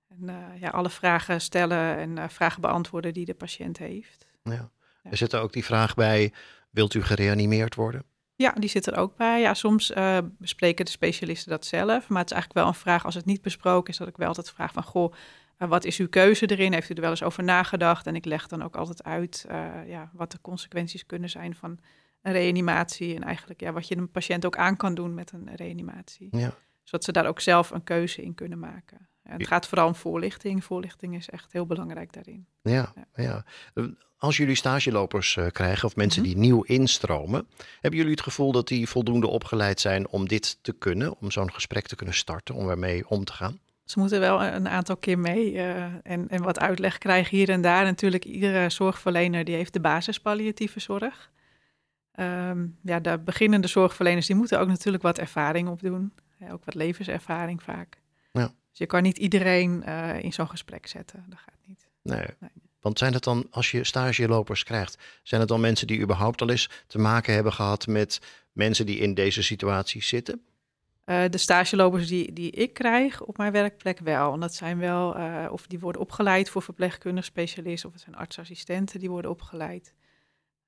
En 0.08 0.28
eh, 0.28 0.60
ja, 0.60 0.68
alle 0.68 0.90
vragen 0.90 1.40
stellen 1.40 1.96
en 1.96 2.18
eh, 2.18 2.28
vragen 2.28 2.60
beantwoorden 2.60 3.12
die 3.12 3.24
de 3.24 3.34
patiënt 3.34 3.78
heeft. 3.78 4.26
Ja. 4.42 4.70
Er 5.02 5.16
zit 5.16 5.32
er 5.32 5.40
ook 5.40 5.52
die 5.52 5.64
vraag 5.64 5.94
bij, 5.94 6.32
wilt 6.70 6.94
u 6.94 7.02
gereanimeerd 7.02 7.74
worden? 7.74 8.02
Ja, 8.34 8.52
die 8.52 8.68
zit 8.68 8.86
er 8.86 8.96
ook 8.96 9.16
bij. 9.16 9.40
Ja, 9.40 9.54
soms 9.54 9.92
bespreken 10.38 10.84
de 10.84 10.90
specialisten 10.90 11.50
dat 11.50 11.66
zelf. 11.66 12.08
Maar 12.08 12.20
het 12.20 12.30
is 12.30 12.36
eigenlijk 12.36 12.52
wel 12.52 12.66
een 12.66 12.74
vraag, 12.74 13.04
als 13.04 13.14
het 13.14 13.24
niet 13.24 13.42
besproken 13.42 13.92
is, 13.92 13.98
dat 13.98 14.08
ik 14.08 14.16
wel 14.16 14.28
altijd 14.28 14.50
vraag 14.50 14.72
van, 14.72 14.82
goh, 14.82 15.14
wat 15.58 15.84
is 15.84 15.98
uw 15.98 16.08
keuze 16.08 16.46
erin? 16.46 16.72
Heeft 16.72 16.90
u 16.90 16.94
er 16.94 17.00
wel 17.00 17.10
eens 17.10 17.22
over 17.22 17.44
nagedacht? 17.44 18.06
En 18.06 18.14
ik 18.14 18.24
leg 18.24 18.46
dan 18.46 18.62
ook 18.62 18.76
altijd 18.76 19.04
uit 19.04 19.46
ja, 19.86 20.10
wat 20.12 20.30
de 20.30 20.40
consequenties 20.40 21.06
kunnen 21.06 21.30
zijn 21.30 21.54
van 21.54 21.78
een 22.28 22.34
reanimatie. 22.34 23.14
En 23.14 23.22
eigenlijk 23.22 23.60
ja, 23.60 23.72
wat 23.72 23.88
je 23.88 23.96
een 23.96 24.10
patiënt 24.10 24.44
ook 24.46 24.56
aan 24.56 24.76
kan 24.76 24.94
doen 24.94 25.14
met 25.14 25.32
een 25.32 25.48
reanimatie. 25.56 26.28
Ja. 26.30 26.54
Zodat 26.82 27.04
ze 27.04 27.12
daar 27.12 27.26
ook 27.26 27.40
zelf 27.40 27.70
een 27.70 27.84
keuze 27.84 28.22
in 28.22 28.34
kunnen 28.34 28.58
maken. 28.58 29.08
Ja, 29.24 29.32
het 29.32 29.46
gaat 29.46 29.66
vooral 29.66 29.86
om 29.86 29.94
voorlichting. 29.94 30.64
Voorlichting 30.64 31.16
is 31.16 31.28
echt 31.28 31.52
heel 31.52 31.66
belangrijk 31.66 32.12
daarin. 32.12 32.46
Ja, 32.62 32.92
Ja. 33.14 33.44
Eh, 33.74 33.84
Als 34.20 34.36
jullie 34.36 34.54
stagelopers 34.54 35.36
eh, 35.36 35.46
krijgen 35.46 35.84
of 35.86 35.96
mensen 35.96 36.22
Mhm. 36.22 36.30
die 36.30 36.38
nieuw 36.38 36.62
instromen, 36.62 37.48
hebben 37.80 37.98
jullie 37.98 38.14
het 38.14 38.22
gevoel 38.22 38.52
dat 38.52 38.68
die 38.68 38.88
voldoende 38.88 39.26
opgeleid 39.26 39.80
zijn 39.80 40.08
om 40.08 40.28
dit 40.28 40.58
te 40.62 40.72
kunnen, 40.72 41.18
om 41.20 41.30
zo'n 41.30 41.52
gesprek 41.52 41.86
te 41.86 41.96
kunnen 41.96 42.14
starten, 42.14 42.54
om 42.54 42.68
ermee 42.68 43.08
om 43.08 43.24
te 43.24 43.32
gaan? 43.32 43.58
Ze 43.84 43.98
moeten 43.98 44.20
wel 44.20 44.42
een 44.44 44.68
aantal 44.68 44.96
keer 44.96 45.18
mee 45.18 45.58
eh, 45.58 45.82
en, 46.02 46.28
en 46.28 46.42
wat 46.42 46.58
uitleg 46.58 46.98
krijgen 46.98 47.36
hier 47.36 47.48
en 47.48 47.60
daar. 47.62 47.84
Natuurlijk, 47.84 48.24
iedere 48.24 48.70
zorgverlener 48.70 49.44
die 49.44 49.54
heeft 49.54 49.72
de 49.72 49.80
basis 49.80 50.20
palliatieve 50.20 50.80
zorg. 50.80 51.30
Ehm, 52.18 52.66
ja, 52.82 53.00
de 53.00 53.18
beginnende 53.18 53.66
zorgverleners 53.66 54.26
die 54.26 54.36
moeten 54.36 54.60
ook 54.60 54.68
natuurlijk 54.68 55.02
wat 55.02 55.18
ervaring 55.18 55.68
opdoen. 55.68 56.12
Ja, 56.38 56.52
ook 56.52 56.64
wat 56.64 56.74
levenservaring 56.74 57.62
vaak. 57.62 58.00
Ja. 58.32 58.46
Dus 58.46 58.78
je 58.78 58.86
kan 58.86 59.02
niet 59.02 59.18
iedereen 59.18 59.82
eh, 59.82 60.22
in 60.22 60.32
zo'n 60.32 60.48
gesprek 60.48 60.86
zetten. 60.86 61.24
Dat 61.28 61.38
gaat 61.38 61.58
niet. 61.64 61.88
Nee. 62.02 62.26
Nee. 62.38 62.50
Want 62.80 62.98
zijn 62.98 63.12
het 63.12 63.24
dan, 63.24 63.46
als 63.50 63.70
je 63.70 63.84
stagelopers 63.84 64.64
krijgt, 64.64 64.98
zijn 65.22 65.40
het 65.40 65.50
dan 65.50 65.60
mensen 65.60 65.86
die 65.86 66.00
überhaupt 66.00 66.40
al 66.40 66.50
eens 66.50 66.70
te 66.86 66.98
maken 66.98 67.34
hebben 67.34 67.52
gehad 67.52 67.86
met 67.86 68.20
mensen 68.52 68.86
die 68.86 68.98
in 68.98 69.14
deze 69.14 69.42
situatie 69.42 70.02
zitten? 70.02 70.42
Eh, 71.04 71.24
de 71.30 71.38
stagelopers 71.38 72.08
die, 72.08 72.32
die 72.32 72.50
ik 72.50 72.74
krijg 72.74 73.22
op 73.22 73.36
mijn 73.36 73.52
werkplek 73.52 73.98
wel. 73.98 74.32
En 74.32 74.40
dat 74.40 74.54
zijn 74.54 74.78
wel, 74.78 75.16
eh, 75.16 75.52
of 75.52 75.66
die 75.66 75.78
worden 75.78 76.00
opgeleid 76.00 76.50
voor 76.50 76.62
verpleegkundig 76.62 77.24
specialist, 77.24 77.84
of 77.84 77.92
het 77.92 78.00
zijn 78.00 78.16
artsassistenten 78.16 79.00
die 79.00 79.10
worden 79.10 79.30
opgeleid. 79.30 79.94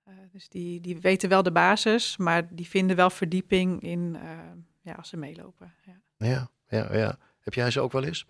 Eh, 0.05 0.13
dus 0.33 0.49
die, 0.49 0.81
die 0.81 0.99
weten 1.01 1.29
wel 1.29 1.43
de 1.43 1.53
basis, 1.53 2.17
maar 2.17 2.55
die 2.55 2.67
vinden 2.69 2.97
wel 2.97 3.11
verdieping 3.11 3.83
in 3.83 4.17
eh, 4.23 4.31
ja, 4.81 4.93
als 4.93 5.09
ze 5.09 5.17
meelopen. 5.17 5.75
Ja. 5.87 6.01
Ja, 6.27 6.51
ja, 6.69 6.97
ja. 6.97 7.19
Heb 7.41 7.55
jij 7.55 7.71
ze 7.71 7.81
ook 7.81 7.93
wel 7.93 8.05
eens? 8.05 8.27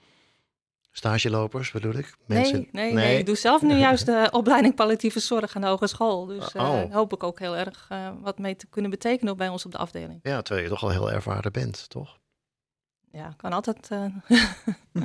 Stagelopers 0.92 1.70
bedoel 1.70 1.94
ik? 1.94 2.16
Mensen... 2.26 2.58
Nee, 2.58 2.68
nee, 2.72 2.92
nee, 2.92 3.18
ik 3.18 3.26
doe 3.26 3.34
zelf 3.36 3.62
nu 3.62 3.74
juist 3.76 4.06
de 4.06 4.28
opleiding 4.40 4.74
palliatieve 4.74 5.20
zorg 5.20 5.56
aan 5.56 5.62
de 5.62 5.68
hogeschool. 5.68 6.26
Dus 6.26 6.52
eh 6.52 6.62
Oh. 6.62 6.92
hoop 6.94 7.12
ik 7.12 7.22
ook 7.22 7.38
heel 7.38 7.56
erg 7.56 7.86
eh, 7.88 8.10
wat 8.20 8.38
mee 8.38 8.56
te 8.56 8.66
kunnen 8.66 8.90
betekenen 8.90 9.36
bij 9.36 9.48
ons 9.48 9.64
op 9.64 9.72
de 9.72 9.78
afdeling. 9.78 10.20
Ja, 10.22 10.42
terwijl 10.42 10.66
je 10.66 10.72
toch 10.72 10.82
al 10.82 10.90
heel 10.90 11.12
ervaren 11.12 11.52
bent, 11.52 11.88
toch? 11.88 12.18
Ja, 13.12 13.34
kan 13.36 13.52
altijd. 13.52 13.88
eh, 13.90 14.04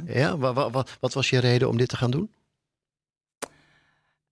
Ja, 0.22 0.38
wa- 0.38 0.54
wa- 0.54 0.70
wa- 0.70 0.86
wat 1.00 1.14
was 1.14 1.30
je 1.30 1.40
reden 1.40 1.70
om 1.70 1.78
dit 1.78 1.90
te 1.90 1.98
gaan 1.98 2.12
doen? 2.12 2.34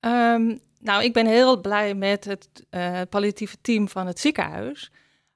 Ehm, 0.03 0.57
nou, 0.79 1.03
ik 1.03 1.13
ben 1.13 1.25
heel 1.25 1.61
blij 1.61 1.93
met 1.93 2.25
het 2.25 2.47
eh, 2.69 3.01
palliatieve 3.09 3.57
team 3.61 3.89
van 3.89 4.07
het 4.07 4.19
ziekenhuis. 4.19 4.91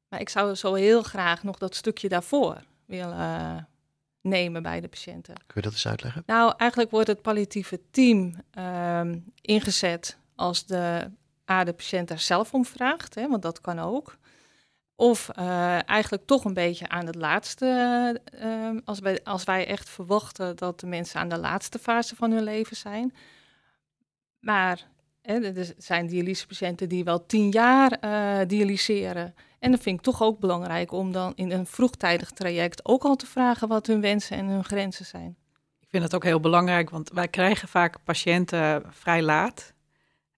Maar 0.09 0.19
ik 0.19 0.29
zou 0.29 0.55
zo 0.55 0.73
heel 0.73 1.03
graag 1.03 1.43
nog 1.43 1.57
dat 1.57 1.75
stukje 1.75 2.09
daarvoor 2.09 2.63
willen 2.85 3.17
eh, 3.17 3.55
nemen 4.21 4.63
bij 4.63 4.81
de 4.81 4.87
patiënten. 4.87 5.33
Kun 5.35 5.55
je 5.55 5.61
dat 5.61 5.71
eens 5.71 5.87
uitleggen? 5.87 6.23
Nou, 6.25 6.53
eigenlijk 6.57 6.91
wordt 6.91 7.07
het 7.07 7.21
palliatieve 7.21 7.79
team 7.91 8.35
ehm, 8.51 9.19
ingezet 9.41 10.17
als 10.35 10.65
de 10.65 11.11
A, 11.51 11.63
de 11.63 11.73
patiënt 11.73 12.09
er 12.09 12.19
zelf 12.19 12.53
om 12.53 12.65
vraagt, 12.65 13.15
hè, 13.15 13.27
want 13.27 13.41
dat 13.41 13.61
kan 13.61 13.79
ook. 13.79 14.17
Of 14.95 15.29
eh, 15.29 15.89
eigenlijk 15.89 16.25
toch 16.25 16.45
een 16.45 16.53
beetje 16.53 16.89
aan 16.89 17.05
het 17.05 17.15
laatste, 17.15 17.65
eh, 18.39 18.69
als, 18.85 18.99
wij, 18.99 19.23
als 19.23 19.43
wij 19.43 19.67
echt 19.67 19.89
verwachten 19.89 20.55
dat 20.55 20.79
de 20.79 20.87
mensen 20.87 21.19
aan 21.19 21.29
de 21.29 21.37
laatste 21.37 21.79
fase 21.79 22.15
van 22.15 22.31
hun 22.31 22.43
leven 22.43 22.75
zijn. 22.75 23.13
Maar 24.47 24.87
hè, 25.21 25.39
er 25.39 25.73
zijn 25.77 26.07
dialysepatiënten 26.07 26.89
die 26.89 27.03
wel 27.03 27.25
tien 27.25 27.49
jaar 27.49 27.91
eh 27.91 28.47
dialyseren. 28.47 29.35
En 29.59 29.71
dat 29.71 29.81
vind 29.81 29.97
ik 29.97 30.03
toch 30.03 30.21
ook 30.21 30.39
belangrijk 30.39 30.91
om 30.91 31.11
dan 31.11 31.33
in 31.35 31.51
een 31.51 31.65
vroegtijdig 31.65 32.31
traject 32.31 32.85
ook 32.85 33.03
al 33.03 33.15
te 33.15 33.25
vragen 33.25 33.67
wat 33.67 33.87
hun 33.87 34.01
wensen 34.01 34.37
en 34.37 34.45
hun 34.45 34.63
grenzen 34.63 35.05
zijn. 35.05 35.35
Ik 35.79 35.87
vind 35.89 36.03
het 36.03 36.15
ook 36.15 36.23
heel 36.23 36.39
belangrijk, 36.39 36.89
want 36.89 37.09
wij 37.13 37.27
krijgen 37.27 37.67
vaak 37.67 38.03
patiënten 38.03 38.83
vrij 38.89 39.21
laat. 39.21 39.73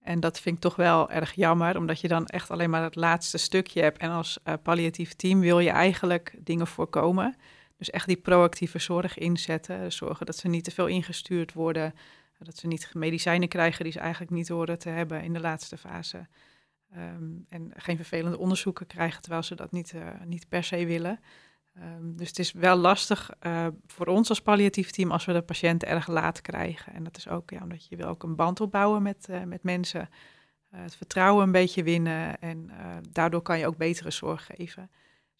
En 0.00 0.20
dat 0.20 0.40
vind 0.40 0.56
ik 0.56 0.62
toch 0.62 0.76
wel 0.76 1.10
erg 1.10 1.32
jammer, 1.32 1.76
omdat 1.76 2.00
je 2.00 2.08
dan 2.08 2.26
echt 2.26 2.50
alleen 2.50 2.70
maar 2.70 2.82
het 2.82 2.96
laatste 2.96 3.38
stukje 3.38 3.82
hebt. 3.82 3.98
En 3.98 4.10
als 4.10 4.38
eh, 4.42 4.54
palliatief 4.62 5.14
team 5.14 5.40
wil 5.40 5.58
je 5.58 5.70
eigenlijk 5.70 6.34
dingen 6.38 6.66
voorkomen. 6.66 7.36
Dus 7.76 7.90
echt 7.90 8.06
die 8.06 8.16
proactieve 8.16 8.78
zorg 8.78 9.18
inzetten. 9.18 9.92
Zorgen 9.92 10.26
dat 10.26 10.36
ze 10.36 10.48
niet 10.48 10.64
te 10.64 10.70
veel 10.70 10.86
ingestuurd 10.86 11.52
worden. 11.52 11.94
Dat 12.44 12.56
ze 12.56 12.66
niet 12.66 12.94
medicijnen 12.94 13.48
krijgen 13.48 13.84
die 13.84 13.92
ze 13.92 13.98
eigenlijk 13.98 14.30
niet 14.30 14.48
horen 14.48 14.78
te 14.78 14.88
hebben 14.88 15.22
in 15.22 15.32
de 15.32 15.40
laatste 15.40 15.78
fase. 15.78 16.26
Ehm, 16.94 17.32
en 17.48 17.72
geen 17.76 17.96
vervelende 17.96 18.38
onderzoeken 18.38 18.86
krijgen 18.86 19.20
terwijl 19.20 19.42
ze 19.42 19.54
dat 19.54 19.72
niet, 19.72 19.92
eh, 19.92 20.06
niet 20.24 20.48
per 20.48 20.64
se 20.64 20.86
willen. 20.86 21.20
Ehm, 21.74 22.16
dus 22.16 22.28
het 22.28 22.38
is 22.38 22.52
wel 22.52 22.76
lastig 22.76 23.30
eh, 23.38 23.66
voor 23.86 24.06
ons 24.06 24.28
als 24.28 24.42
palliatief 24.42 24.90
team 24.90 25.10
als 25.10 25.24
we 25.24 25.32
de 25.32 25.42
patiënt 25.42 25.84
erg 25.84 26.06
laat 26.06 26.40
krijgen. 26.40 26.92
En 26.92 27.04
dat 27.04 27.16
is 27.16 27.28
ook 27.28 27.50
ja, 27.50 27.62
omdat 27.62 27.86
je 27.86 27.96
wil 27.96 28.06
ook 28.06 28.22
een 28.22 28.36
band 28.36 28.60
opbouwen 28.60 29.02
met, 29.02 29.28
eh, 29.28 29.42
met 29.42 29.62
mensen. 29.62 30.08
het 30.70 30.94
vertrouwen 30.94 31.44
een 31.44 31.52
beetje 31.52 31.82
winnen 31.82 32.40
en 32.40 32.70
daardoor 33.10 33.42
kan 33.42 33.58
je 33.58 33.66
ook 33.66 33.76
betere 33.76 34.10
zorg 34.10 34.46
geven. 34.46 34.90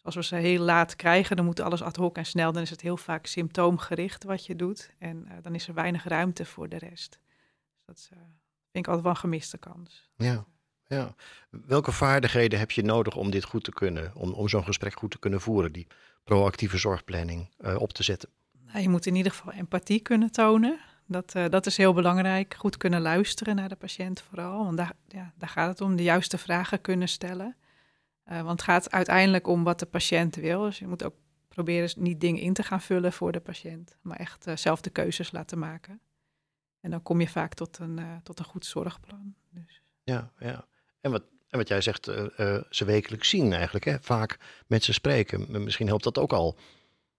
Dus 0.02 0.16
als 0.16 0.28
we 0.28 0.36
ze 0.36 0.42
heel 0.42 0.62
laat 0.62 0.96
krijgen, 0.96 1.36
dan 1.36 1.44
moet 1.44 1.60
alles 1.60 1.82
ad 1.82 1.96
hoc 1.96 2.16
en 2.16 2.26
snel. 2.26 2.52
Dan 2.52 2.62
is 2.62 2.70
het 2.70 2.80
heel 2.80 2.96
vaak 2.96 3.26
symptoomgericht 3.26 4.24
wat 4.24 4.46
je 4.46 4.56
doet. 4.56 4.90
En 4.98 5.26
eh, 5.28 5.34
dan 5.42 5.54
is 5.54 5.68
er 5.68 5.74
weinig 5.74 6.04
ruimte 6.04 6.44
voor 6.44 6.68
de 6.68 6.78
rest. 6.78 7.18
Dus 7.74 7.84
dat 7.84 7.96
is, 7.96 8.08
eh, 8.12 8.18
vind 8.72 8.84
ik 8.84 8.86
altijd 8.86 9.02
wel 9.02 9.12
een 9.12 9.18
gemiste 9.18 9.58
kans. 9.58 10.08
Ja, 10.16 10.44
ja. 10.86 11.14
Welke 11.50 11.92
vaardigheden 11.92 12.58
heb 12.58 12.70
je 12.70 12.82
nodig 12.82 13.16
om 13.16 13.30
dit 13.30 13.44
goed 13.44 13.64
te 13.64 13.72
kunnen? 13.72 14.14
Om, 14.14 14.32
om 14.32 14.48
zo'n 14.48 14.64
gesprek 14.64 14.94
goed 14.94 15.10
te 15.10 15.18
kunnen 15.18 15.40
voeren, 15.40 15.72
die 15.72 15.86
proactieve 16.24 16.78
zorgplanning 16.78 17.48
eh, 17.58 17.80
op 17.80 17.92
te 17.92 18.02
zetten? 18.02 18.28
Nou, 18.66 18.82
je 18.82 18.88
moet 18.88 19.06
in 19.06 19.14
ieder 19.14 19.32
geval 19.32 19.52
empathie 19.52 20.00
kunnen 20.00 20.32
tonen. 20.32 20.78
Dat, 21.06 21.32
dat 21.32 21.66
is 21.66 21.76
heel 21.76 21.92
belangrijk. 21.92 22.54
Goed 22.58 22.76
kunnen 22.76 23.00
luisteren 23.00 23.56
naar 23.56 23.68
de 23.68 23.76
patiënt 23.76 24.20
vooral. 24.20 24.64
Want 24.64 24.76
daar, 24.76 24.92
ja, 25.08 25.32
daar 25.38 25.48
gaat 25.48 25.68
het 25.68 25.80
om. 25.80 25.96
De 25.96 26.02
juiste 26.02 26.38
vragen 26.38 26.80
kunnen 26.80 27.08
stellen. 27.08 27.56
Eh, 28.30 28.42
want 28.42 28.50
het 28.50 28.62
gaat 28.62 28.90
uiteindelijk 28.90 29.46
om 29.46 29.64
wat 29.64 29.78
de 29.78 29.86
patiënt 29.86 30.36
wil. 30.36 30.62
Dus 30.62 30.78
je 30.78 30.86
moet 30.86 31.04
ook 31.04 31.14
proberen 31.48 31.90
niet 31.96 32.20
dingen 32.20 32.40
in 32.40 32.52
te 32.52 32.62
gaan 32.62 32.80
vullen 32.80 33.12
voor 33.12 33.32
de 33.32 33.40
patiënt. 33.40 33.96
Maar 34.02 34.16
echt 34.16 34.46
eh, 34.46 34.56
zelf 34.56 34.80
de 34.80 34.90
keuzes 34.90 35.32
laten 35.32 35.58
maken. 35.58 36.00
En 36.80 36.90
dan 36.90 37.02
kom 37.02 37.20
je 37.20 37.28
vaak 37.28 37.54
tot 37.54 37.78
een, 37.78 37.98
eh, 37.98 38.16
tot 38.22 38.38
een 38.38 38.44
goed 38.44 38.66
zorgplan. 38.66 39.34
Dus. 39.50 39.82
Ja, 40.02 40.32
ja. 40.38 40.66
En 41.00 41.10
wat, 41.10 41.22
en 41.48 41.58
wat 41.58 41.68
jij 41.68 41.80
zegt, 41.80 42.08
eh, 42.08 42.26
eh, 42.36 42.62
ze 42.70 42.84
wekelijks 42.84 43.28
zien 43.28 43.52
eigenlijk, 43.52 43.84
hè? 43.84 43.96
vaak 44.00 44.38
met 44.66 44.84
ze 44.84 44.92
spreken. 44.92 45.62
Misschien 45.64 45.86
helpt 45.86 46.04
dat 46.04 46.18
ook 46.18 46.32
al. 46.32 46.56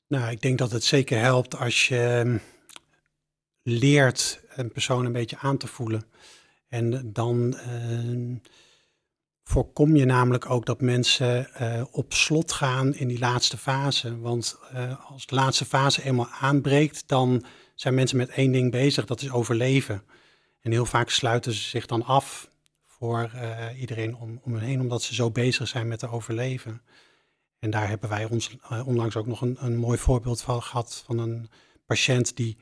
Nou, 0.07 0.31
ik 0.31 0.41
denk 0.41 0.57
dat 0.57 0.71
het 0.71 0.83
zeker 0.83 1.19
helpt 1.19 1.57
als 1.57 1.87
je 1.87 1.99
ehm, 1.99 2.37
leert 3.61 4.41
een 4.55 4.71
persoon 4.71 5.05
een 5.05 5.11
beetje 5.11 5.37
aan 5.37 5.57
te 5.57 5.67
voelen. 5.67 6.03
En 6.67 7.13
dan 7.13 7.57
ehm, 7.57 8.35
voorkom 9.51 9.95
je 9.95 10.05
namelijk 10.05 10.49
ook 10.49 10.65
dat 10.65 10.81
mensen 10.81 11.53
eh, 11.53 11.83
op 11.91 12.13
slot 12.13 12.51
gaan 12.51 12.95
in 12.95 13.07
die 13.07 13.19
laatste 13.19 13.57
fase. 13.57 14.19
Want 14.19 14.59
uh, 14.73 15.11
als 15.11 15.25
de 15.25 15.35
laatste 15.35 15.65
fase 15.65 16.03
eenmaal 16.03 16.27
aanbreekt, 16.27 17.07
dan 17.07 17.43
zijn 17.75 17.93
mensen 17.93 18.17
met 18.17 18.29
één 18.29 18.51
ding 18.51 18.71
bezig, 18.71 19.05
dat 19.05 19.21
is 19.21 19.31
overleven. 19.31 20.03
En 20.61 20.71
heel 20.71 20.85
vaak 20.85 21.09
sluiten 21.09 21.53
ze 21.53 21.61
zich 21.61 21.85
dan 21.85 22.03
af 22.05 22.49
voor 22.85 23.31
uh, 23.35 23.79
iedereen 23.79 24.15
om, 24.15 24.39
om 24.43 24.53
hen 24.53 24.63
heen, 24.63 24.81
omdat 24.81 25.03
ze 25.03 25.13
zo 25.13 25.31
bezig 25.31 25.67
zijn 25.67 25.87
met 25.87 25.99
te 25.99 26.09
overleven. 26.09 26.81
En 27.59 27.69
daar 27.69 27.87
hebben 27.87 28.09
wij 28.09 28.25
ons 28.25 28.57
onlangs 28.85 29.15
ook 29.15 29.27
nog 29.27 29.41
een, 29.41 29.57
een 29.59 29.77
mooi 29.77 29.97
voorbeeld 29.97 30.41
van 30.41 30.63
gehad 30.63 31.03
van 31.05 31.17
een 31.17 31.49
patiënt 31.85 32.35
die 32.35 32.57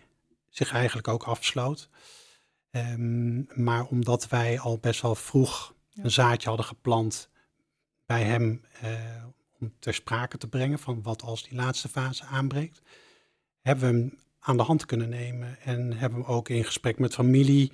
zich 0.50 0.72
eigenlijk 0.72 1.08
ook 1.08 1.24
afsloot. 1.24 1.90
Um, 2.72 3.48
maar 3.54 3.86
omdat 3.86 4.28
wij 4.28 4.60
al 4.60 4.78
best 4.78 5.02
wel 5.02 5.16
vroeg 5.16 5.78
een 5.96 6.12
zaadje 6.12 6.48
hadden 6.48 6.66
geplant 6.66 7.30
bij 8.06 8.24
hem 8.24 8.62
uh, 8.84 8.90
om 9.60 9.74
ter 9.80 9.94
sprake 9.94 10.38
te 10.38 10.48
brengen 10.48 10.80
van 10.80 11.02
wat 11.02 11.22
als 11.22 11.44
die 11.44 11.56
laatste 11.56 11.88
fase 11.88 12.26
aanbreekt, 12.26 12.82
hebben 13.62 13.90
we 13.90 13.98
hem 13.98 14.18
aan 14.40 14.58
de 14.58 14.64
hand 14.64 14.86
kunnen 14.86 15.10
nemen 15.10 15.62
en 15.62 15.98
hebben 15.98 16.20
we 16.20 16.26
hem 16.26 16.36
ook 16.36 16.50
in 16.50 16.64
gesprek 16.64 17.00
met 17.00 17.14
familie 17.14 17.72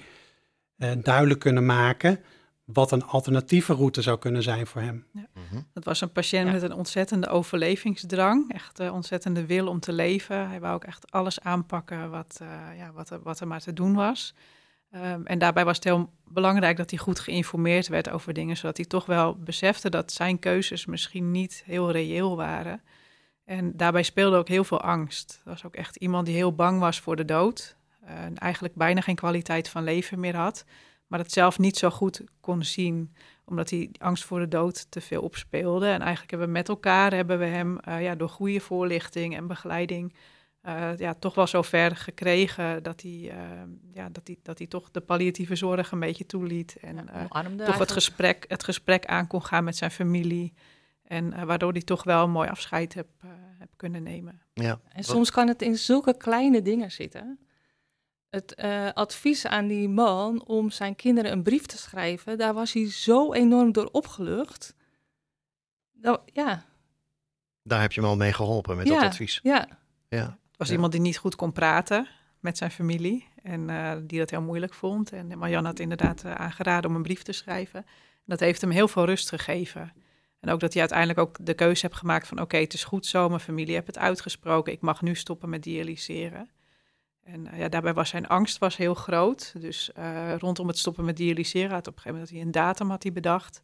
uh, 0.78 0.92
duidelijk 1.02 1.40
kunnen 1.40 1.66
maken 1.66 2.24
wat 2.66 2.92
een 2.92 3.04
alternatieve 3.04 3.74
route 3.74 4.02
zou 4.02 4.20
kunnen 4.20 4.44
zijn 4.44 4.68
voor 4.68 4.82
hem. 4.82 5.06
Ja. 5.12 5.28
Mhm. 5.34 5.62
Dat 5.74 5.84
was 5.84 6.02
een 6.02 6.12
patiënt 6.12 6.48
ja. 6.48 6.54
met 6.54 6.62
een 6.62 6.74
ontzettende 6.74 7.28
overlevingsdrang, 7.28 8.54
echt 8.54 8.80
een 8.80 8.92
ontzettende 8.92 9.46
wil 9.46 9.68
om 9.68 9.80
te 9.80 9.94
leven. 9.94 10.48
Hij 10.50 10.60
wou 10.60 10.76
ook 10.76 10.84
echt 10.84 11.12
alles 11.12 11.40
aanpakken 11.40 12.10
wat, 12.10 12.40
uh, 12.42 12.78
ja, 12.78 12.92
wat, 12.92 13.10
er, 13.10 13.22
wat 13.22 13.40
er 13.40 13.48
maar 13.48 13.62
te 13.62 13.74
doen 13.74 13.94
was. 13.94 14.34
Um, 14.96 15.26
en 15.26 15.40
daarbij 15.40 15.66
was 15.66 15.76
het 15.76 15.84
heel 15.84 16.10
belangrijk 16.24 16.78
dat 16.78 16.90
hij 16.90 17.00
goed 17.00 17.20
geïnformeerd 17.20 17.88
werd 17.88 18.10
over 18.10 18.34
dingen, 18.34 18.58
zodat 18.58 18.78
hij 18.78 18.86
toch 18.86 19.06
wel 19.06 19.36
besefte 19.36 19.90
dat 19.90 20.12
zijn 20.12 20.40
keuzes 20.40 20.86
misschien 20.86 21.32
niet 21.32 21.64
heel 21.66 21.92
reëel 21.92 22.36
waren. 22.36 22.82
En 23.46 23.78
daarbij 23.78 24.04
speelde 24.04 24.38
ook 24.38 24.48
heel 24.48 24.64
veel 24.64 24.82
angst. 24.82 25.42
Er 25.44 25.50
was 25.50 25.66
ook 25.66 25.76
echt 25.76 25.96
iemand 25.96 26.26
die 26.26 26.36
heel 26.36 26.56
bang 26.56 26.80
was 26.80 27.00
voor 27.00 27.16
de 27.16 27.26
dood. 27.26 27.76
Uh, 28.04 28.10
en 28.10 28.38
eigenlijk 28.38 28.76
bijna 28.76 29.02
geen 29.02 29.16
kwaliteit 29.16 29.70
van 29.70 29.84
leven 29.84 30.20
meer 30.20 30.36
had. 30.36 30.66
Maar 31.08 31.20
het 31.20 31.32
zelf 31.32 31.60
niet 31.60 31.78
zo 31.78 31.90
goed 31.90 32.22
kon 32.40 32.64
zien, 32.64 33.16
omdat 33.46 33.70
hij 33.70 33.90
angst 33.98 34.24
voor 34.24 34.40
de 34.40 34.48
dood 34.48 34.92
te 34.92 35.02
veel 35.02 35.22
opspeelde. 35.22 35.86
En 35.86 36.02
eigenlijk 36.02 36.30
hebben 36.30 36.48
we 36.48 36.54
met 36.54 36.70
elkaar 36.70 37.14
hebben 37.14 37.40
we 37.40 37.46
hem 37.46 37.78
uh, 37.88 38.02
ja, 38.02 38.16
door 38.16 38.30
goede 38.30 38.60
voorlichting 38.60 39.36
en 39.36 39.48
begeleiding 39.48 40.16
uh, 40.68 40.98
ja, 40.98 41.14
toch 41.14 41.36
wel 41.36 41.48
zo 41.48 41.62
ver 41.62 41.96
gekregen 41.96 42.84
dat 42.84 43.02
hij, 43.02 43.12
uh, 43.12 43.34
ja, 43.94 44.10
dat, 44.10 44.28
hij, 44.28 44.38
dat 44.44 44.58
hij 44.58 44.68
toch 44.68 44.92
de 44.92 45.02
palliatieve 45.02 45.56
zorg 45.56 45.92
een 45.92 46.00
beetje 46.00 46.26
toeliet. 46.26 46.76
En 46.82 46.96
uh, 46.96 47.66
toch 47.66 47.78
het 47.78 47.92
gesprek, 47.92 48.46
het 48.48 48.64
gesprek 48.64 49.06
aan 49.06 49.28
kon 49.28 49.44
gaan 49.44 49.64
met 49.64 49.76
zijn 49.76 49.92
familie. 49.92 50.54
En 51.04 51.46
waardoor 51.46 51.72
hij 51.72 51.82
toch 51.82 52.04
wel 52.04 52.24
een 52.24 52.32
mooi 52.32 52.50
afscheid 52.50 52.94
heb, 52.94 53.08
heb 53.60 53.70
kunnen 53.76 54.04
nemen. 54.04 54.42
Ja. 54.54 54.80
En 54.90 55.04
soms 55.04 55.32
kan 55.32 55.48
het 55.48 55.62
in 55.62 55.78
zulke 55.78 56.18
kleine 56.18 56.62
dingen 56.62 56.92
zitten. 56.92 57.40
Het 58.30 58.56
advies 58.94 59.48
aan 59.48 59.68
die 59.68 59.90
man 59.90 60.46
om 60.46 60.72
zijn 60.72 60.96
kinderen 60.96 61.32
een 61.32 61.44
brief 61.44 61.66
te 61.66 61.78
schrijven, 61.78 62.38
daar 62.38 62.54
was 62.54 62.74
hij 62.74 62.92
zo 62.92 63.34
enorm 63.34 63.72
door 63.72 63.90
opgelucht. 63.92 64.76
Dat, 65.92 66.22
ja. 66.26 66.66
Daar 67.64 67.82
heb 67.82 67.92
je 67.92 68.02
hem 68.02 68.10
al 68.10 68.16
mee 68.16 68.34
geholpen 68.34 68.78
met 68.78 68.88
dat 68.88 69.02
advies. 69.02 69.40
Ja. 69.44 69.68
Ja 70.10 70.38
was 70.58 70.72
iemand 70.72 70.92
die 70.92 71.02
niet 71.02 71.18
goed 71.18 71.36
kon 71.36 71.52
praten 71.52 72.08
met 72.40 72.58
zijn 72.58 72.72
familie 72.72 73.28
en 73.44 73.70
uh, 73.70 73.92
die 74.04 74.20
dat 74.20 74.30
heel 74.30 74.42
moeilijk 74.42 74.74
vond. 74.74 75.12
En 75.12 75.38
Marjan 75.38 75.66
had 75.66 75.80
inderdaad 75.80 76.24
uh, 76.26 76.32
aangeraden 76.32 76.90
om 76.90 76.96
een 76.96 77.02
brief 77.02 77.24
te 77.24 77.32
schrijven. 77.32 77.86
dat 78.26 78.40
heeft 78.40 78.62
hem 78.62 78.70
heel 78.70 78.88
veel 78.88 79.06
rust 79.06 79.30
gegeven. 79.30 79.94
En 80.40 80.52
ook 80.52 80.60
dat 80.60 80.72
hij 80.72 80.82
uiteindelijk 80.82 81.20
ook 81.20 81.38
de 81.46 81.54
keuze 81.54 81.86
heeft 81.86 82.00
gemaakt 82.00 82.28
van 82.28 82.42
oké, 82.42 82.58
het 82.58 82.74
is 82.74 82.84
goed 82.84 83.06
zo, 83.06 83.28
mijn 83.28 83.40
familie 83.40 83.74
heeft 83.74 83.88
het 83.88 83.98
uitgesproken, 83.98 84.74
ik 84.74 84.82
mag 84.82 85.02
nu 85.02 85.16
stoppen 85.16 85.50
met 85.50 85.64
dialyseren. 85.64 86.50
En 87.24 87.46
uh, 87.46 87.60
ja, 87.60 87.70
daarbij 87.70 87.94
was 87.94 88.10
zijn 88.10 88.28
angst 88.28 88.58
was 88.58 88.78
heel 88.78 88.94
groot. 88.94 89.54
Dus 89.60 89.92
rondom 90.38 90.68
het 90.68 90.78
stoppen 90.78 91.06
met 91.06 91.18
dialyseren 91.18 91.72
had 91.72 91.88
op 91.88 91.96
een 91.96 92.02
gegeven 92.02 92.14
moment 92.14 92.30
hij 92.30 92.42
een 92.42 92.52
datum 92.52 92.90
had 92.90 93.04
hij 93.04 93.12
bedacht. 93.12 93.64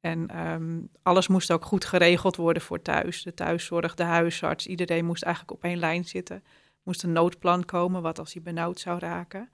En 0.00 0.46
um, 0.46 0.90
alles 1.02 1.28
moest 1.28 1.52
ook 1.52 1.64
goed 1.64 1.84
geregeld 1.84 2.36
worden 2.36 2.62
voor 2.62 2.82
thuis. 2.82 3.22
De 3.22 3.34
thuiszorg, 3.34 3.94
de 3.94 4.02
huisarts, 4.02 4.66
iedereen 4.66 5.04
moest 5.04 5.22
eigenlijk 5.22 5.54
op 5.54 5.64
één 5.64 5.78
lijn 5.78 6.04
zitten. 6.04 6.44
Moest 6.82 7.02
een 7.02 7.12
noodplan 7.12 7.64
komen, 7.64 8.02
wat 8.02 8.18
als 8.18 8.32
hij 8.32 8.42
benauwd 8.42 8.80
zou 8.80 8.98
raken. 8.98 9.50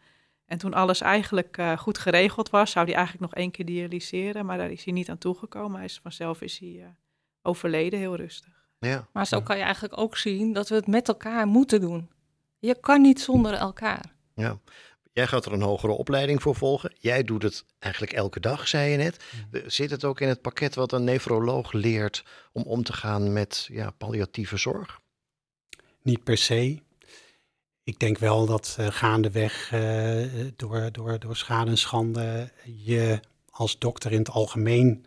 En 0.46 0.58
toen 0.58 0.74
alles 0.74 1.00
eigenlijk 1.00 1.58
uh, 1.58 1.78
goed 1.78 1.98
geregeld 1.98 2.50
was, 2.50 2.70
zou 2.70 2.86
hij 2.86 2.94
eigenlijk 2.94 3.30
nog 3.30 3.40
één 3.40 3.50
keer 3.50 3.64
dialyseren. 3.64 4.46
Maar 4.46 4.58
daar 4.58 4.70
is 4.70 4.84
hij 4.84 4.92
niet 4.92 5.10
aan 5.10 5.18
toegekomen. 5.18 5.76
Hij 5.76 5.84
is, 5.84 6.00
vanzelf 6.02 6.40
is 6.40 6.58
hij 6.58 6.68
uh, 6.68 6.86
overleden, 7.42 7.98
heel 7.98 8.16
rustig. 8.16 8.52
Ja. 8.78 9.08
Maar 9.12 9.26
zo 9.26 9.40
kan 9.40 9.56
je 9.56 9.62
eigenlijk 9.62 9.98
ook 9.98 10.16
zien 10.16 10.52
dat 10.52 10.68
we 10.68 10.74
het 10.74 10.86
met 10.86 11.08
elkaar 11.08 11.46
moeten 11.46 11.80
doen. 11.80 12.10
Je 12.58 12.80
kan 12.80 13.00
niet 13.00 13.20
zonder 13.20 13.52
elkaar. 13.52 14.14
Ja. 14.34 14.58
Jij 15.14 15.26
gaat 15.26 15.46
er 15.46 15.52
een 15.52 15.62
hogere 15.62 15.92
opleiding 15.92 16.42
voor 16.42 16.54
volgen. 16.54 16.94
Jij 16.98 17.22
doet 17.22 17.42
het 17.42 17.64
eigenlijk 17.78 18.12
elke 18.12 18.40
dag, 18.40 18.68
zei 18.68 18.90
je 18.90 18.96
net. 18.96 19.24
Mm. 19.52 19.70
Zit 19.70 19.90
het 19.90 20.04
ook 20.04 20.20
in 20.20 20.28
het 20.28 20.40
pakket 20.40 20.74
wat 20.74 20.92
een 20.92 21.04
nefroloog 21.04 21.72
leert 21.72 22.24
om 22.52 22.62
om 22.62 22.82
te 22.82 22.92
gaan 22.92 23.32
met 23.32 23.66
ja, 23.70 23.90
palliatieve 23.90 24.56
zorg? 24.56 25.00
Niet 26.02 26.24
per 26.24 26.36
se. 26.36 26.82
Ik 27.82 27.98
denk 27.98 28.18
wel 28.18 28.46
dat 28.46 28.76
uh, 28.80 28.86
gaandeweg 28.86 29.72
uh, 29.72 30.50
door, 30.56 30.92
door, 30.92 31.18
door 31.18 31.36
schade 31.36 31.70
en 31.70 31.78
schande 31.78 32.52
je 32.64 33.20
als 33.50 33.78
dokter 33.78 34.12
in 34.12 34.18
het 34.18 34.30
algemeen 34.30 35.06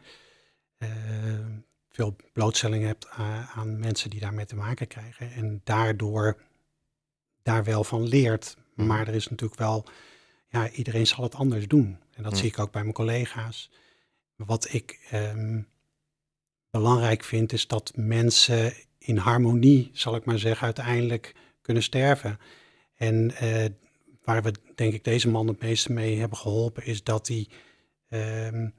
uh, 0.78 0.90
veel 1.90 2.16
blootstelling 2.34 2.86
hebt 2.86 3.08
aan 3.56 3.80
mensen 3.80 4.10
die 4.10 4.20
daarmee 4.20 4.46
te 4.46 4.56
maken 4.56 4.88
krijgen. 4.88 5.32
En 5.32 5.62
daardoor 5.64 6.42
daar 7.44 7.64
wel 7.64 7.84
van 7.84 8.08
leert. 8.08 8.56
Mhm. 8.78 8.88
Maar 8.88 9.08
er 9.08 9.14
is 9.14 9.30
natuurlijk 9.30 9.60
wel, 9.60 9.86
ja, 10.50 10.70
iedereen 10.70 11.08
zal 11.08 11.24
het 11.24 11.36
anders 11.36 11.68
doen. 11.68 11.98
En 12.14 12.24
dat 12.24 12.32
mhm. 12.32 12.42
zie 12.42 12.50
ik 12.50 12.60
ook 12.60 12.72
bij 12.72 12.82
mijn 12.82 12.94
collega's. 12.94 13.70
Wat 14.36 14.74
ik 14.74 15.10
um, 15.14 15.68
belangrijk 16.70 17.24
vind, 17.24 17.54
is 17.54 17.68
dat 17.68 17.92
mensen 17.96 18.74
in 18.98 19.18
harmonie, 19.18 19.90
zal 19.94 20.16
ik 20.16 20.26
maar 20.26 20.40
zeggen, 20.40 20.66
uiteindelijk 20.66 21.36
kunnen 21.62 21.84
sterven. 21.84 22.40
En 22.96 23.32
uh, 23.44 23.66
waar 24.24 24.44
we, 24.44 24.54
denk 24.76 24.94
ik, 24.94 25.04
deze 25.04 25.30
man 25.30 25.48
het 25.48 25.62
meeste 25.62 25.92
mee 25.92 26.20
hebben 26.20 26.38
geholpen, 26.38 26.86
is 26.86 27.04
dat 27.04 27.28
hij 27.28 27.48
um, 28.48 28.74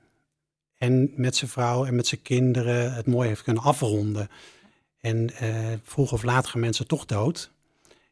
en 0.79 1.13
met 1.17 1.37
zijn 1.37 1.51
vrouw 1.51 1.85
en 1.85 1.95
met 1.95 2.07
zijn 2.07 2.23
kinderen 2.23 2.95
het 2.95 3.07
mooi 3.07 3.29
heeft 3.29 3.43
kunnen 3.43 3.63
afronden. 3.63 4.29
En 5.01 5.31
uh, 5.43 5.73
vroeg 5.83 6.13
of 6.13 6.23
laat 6.23 6.47
gaan 6.47 6.61
mensen 6.61 6.87
toch 6.87 7.05
dood. 7.05 7.51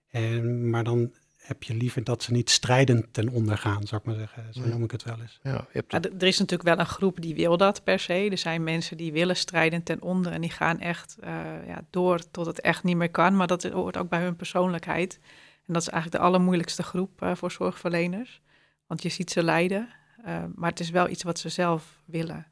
En, 0.09 0.70
maar 0.70 0.85
dan 0.85 1.12
heb 1.46 1.62
je 1.62 1.74
liever 1.74 2.04
dat 2.04 2.22
ze 2.22 2.32
niet 2.32 2.50
strijdend 2.50 3.12
ten 3.12 3.28
onder 3.28 3.59
gaan, 3.59 3.87
zou 3.87 4.00
ik 4.00 4.06
maar 4.06 4.16
zeggen. 4.16 4.54
Zo 4.54 4.66
noem 4.66 4.85
ik 4.85 4.90
het 4.90 5.02
wel 5.02 5.20
eens. 5.20 5.38
Ja, 5.42 5.66
er 5.92 6.26
is 6.26 6.38
natuurlijk 6.38 6.68
wel 6.68 6.78
een 6.78 6.87
groep 6.87 7.20
die 7.20 7.35
wil 7.35 7.56
dat 7.56 7.85
per 7.85 7.98
se. 7.98 8.28
Er 8.30 8.38
zijn 8.38 8.64
mensen 8.64 8.96
die 8.96 9.12
willen 9.12 9.37
strijden 9.37 9.82
ten 9.82 10.02
onder 10.02 10.32
en 10.32 10.40
die 10.40 10.50
gaan 10.50 10.80
echt 10.80 11.16
uh, 11.20 11.28
ja, 11.66 11.85
door 11.90 12.30
tot 12.30 12.46
het 12.46 12.61
echt 12.61 12.82
niet 12.82 12.96
meer 12.96 13.11
kan. 13.11 13.37
Maar 13.37 13.46
dat 13.46 13.62
hoort 13.62 13.96
ook 13.96 14.09
bij 14.09 14.22
hun 14.22 14.37
persoonlijkheid. 14.37 15.18
En 15.66 15.72
dat 15.72 15.82
is 15.82 15.88
eigenlijk 15.88 16.22
de 16.22 16.28
allermoeilijkste 16.28 16.82
groep 16.82 17.22
uh, 17.22 17.35
voor 17.35 17.50
zorgverleners. 17.50 18.40
Want 18.87 19.02
je 19.02 19.09
ziet 19.09 19.30
ze 19.30 19.42
lijden, 19.42 19.88
uh, 20.26 20.44
maar 20.54 20.70
het 20.70 20.80
is 20.80 20.90
wel 20.90 21.09
iets 21.09 21.22
wat 21.22 21.38
ze 21.38 21.48
zelf 21.48 22.02
willen. 22.04 22.46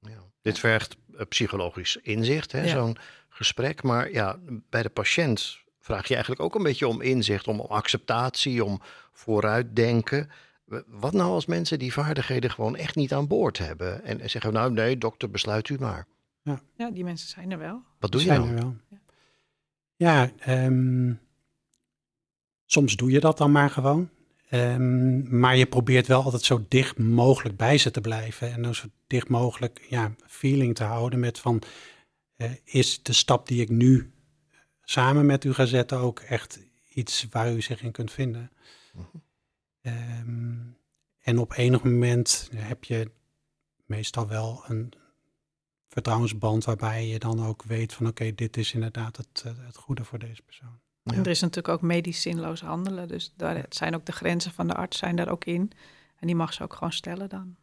Ja. 0.00 0.22
Dit 0.42 0.58
vergt 0.58 0.96
psychologisch 1.28 1.96
inzicht, 1.96 2.52
hè, 2.52 2.62
ja. 2.62 2.68
zo'n 2.68 2.96
gesprek. 3.28 3.82
Maar 3.82 4.12
ja, 4.12 4.38
bij 4.70 4.82
de 4.82 4.88
patiënt 4.88 5.58
vraag 5.90 6.08
je 6.08 6.14
eigenlijk 6.14 6.42
ook 6.42 6.54
een 6.54 6.62
beetje 6.62 6.88
om 6.88 7.00
inzicht, 7.00 7.48
om 7.48 7.60
acceptatie, 7.60 8.64
om 8.64 8.80
vooruitdenken. 9.12 10.30
Wat 10.86 11.12
nou 11.12 11.30
als 11.30 11.46
mensen 11.46 11.78
die 11.78 11.92
vaardigheden 11.92 12.50
gewoon 12.50 12.76
echt 12.76 12.94
niet 12.94 13.12
aan 13.12 13.26
boord 13.26 13.58
hebben 13.58 14.04
en 14.04 14.30
zeggen, 14.30 14.52
nou 14.52 14.72
nee, 14.72 14.98
dokter, 14.98 15.30
besluit 15.30 15.68
u 15.68 15.76
maar. 15.78 16.06
Ja, 16.42 16.60
ja 16.76 16.90
die 16.90 17.04
mensen 17.04 17.28
zijn 17.28 17.50
er 17.50 17.58
wel. 17.58 17.82
Wat 17.98 18.12
doe 18.12 18.20
je 18.20 18.26
dan? 18.26 18.54
Wel. 18.54 18.76
Ja, 19.96 20.30
ja 20.46 20.64
um, 20.64 21.20
soms 22.66 22.96
doe 22.96 23.10
je 23.10 23.20
dat 23.20 23.38
dan 23.38 23.52
maar 23.52 23.70
gewoon. 23.70 24.08
Um, 24.50 25.38
maar 25.38 25.56
je 25.56 25.66
probeert 25.66 26.06
wel 26.06 26.22
altijd 26.22 26.42
zo 26.42 26.64
dicht 26.68 26.98
mogelijk 26.98 27.56
bij 27.56 27.78
ze 27.78 27.90
te 27.90 28.00
blijven. 28.00 28.52
En 28.52 28.62
dan 28.62 28.74
zo 28.74 28.86
dicht 29.06 29.28
mogelijk 29.28 29.86
ja, 29.88 30.14
feeling 30.26 30.74
te 30.74 30.84
houden 30.84 31.20
met 31.20 31.38
van... 31.38 31.62
Uh, 32.36 32.50
is 32.64 33.02
de 33.02 33.12
stap 33.12 33.48
die 33.48 33.60
ik 33.60 33.68
nu 33.68 34.12
samen 34.90 35.26
met 35.26 35.44
u 35.44 35.54
gaan 35.54 35.66
zetten 35.66 35.98
ook 35.98 36.20
echt 36.20 36.60
iets 36.88 37.26
waar 37.30 37.52
u 37.52 37.60
zich 37.60 37.82
in 37.82 37.92
kunt 37.92 38.12
vinden. 38.12 38.50
um, 39.82 40.76
en 41.18 41.38
op 41.38 41.52
enig 41.52 41.82
moment 41.82 42.50
heb 42.54 42.84
je 42.84 43.10
meestal 43.86 44.28
wel 44.28 44.64
een 44.66 44.92
vertrouwensband 45.88 46.64
waarbij 46.64 47.06
je 47.06 47.18
dan 47.18 47.46
ook 47.46 47.62
weet 47.62 47.92
van 47.92 48.06
oké, 48.06 48.34
dit 48.34 48.56
is 48.56 48.74
inderdaad 48.74 49.16
het, 49.16 49.42
eh, 49.46 49.52
het 49.66 49.76
goede 49.76 50.04
voor 50.04 50.18
deze 50.18 50.42
persoon. 50.42 50.80
Ja. 51.02 51.18
Er 51.18 51.26
is 51.26 51.40
natuurlijk 51.40 51.74
ook 51.74 51.82
medisch 51.82 52.22
zinloos 52.22 52.60
handelen, 52.60 53.08
dus 53.08 53.32
daar 53.36 53.66
zijn 53.68 53.94
ook 53.94 54.06
de 54.06 54.12
grenzen 54.12 54.52
van 54.52 54.66
de 54.66 54.74
arts 54.74 54.98
zijn 54.98 55.16
daar 55.16 55.28
ook 55.28 55.44
in. 55.44 55.72
En 56.16 56.26
die 56.26 56.36
mag 56.36 56.52
ze 56.52 56.62
ook 56.62 56.74
gewoon 56.74 56.92
stellen 56.92 57.28
dan. 57.28 57.56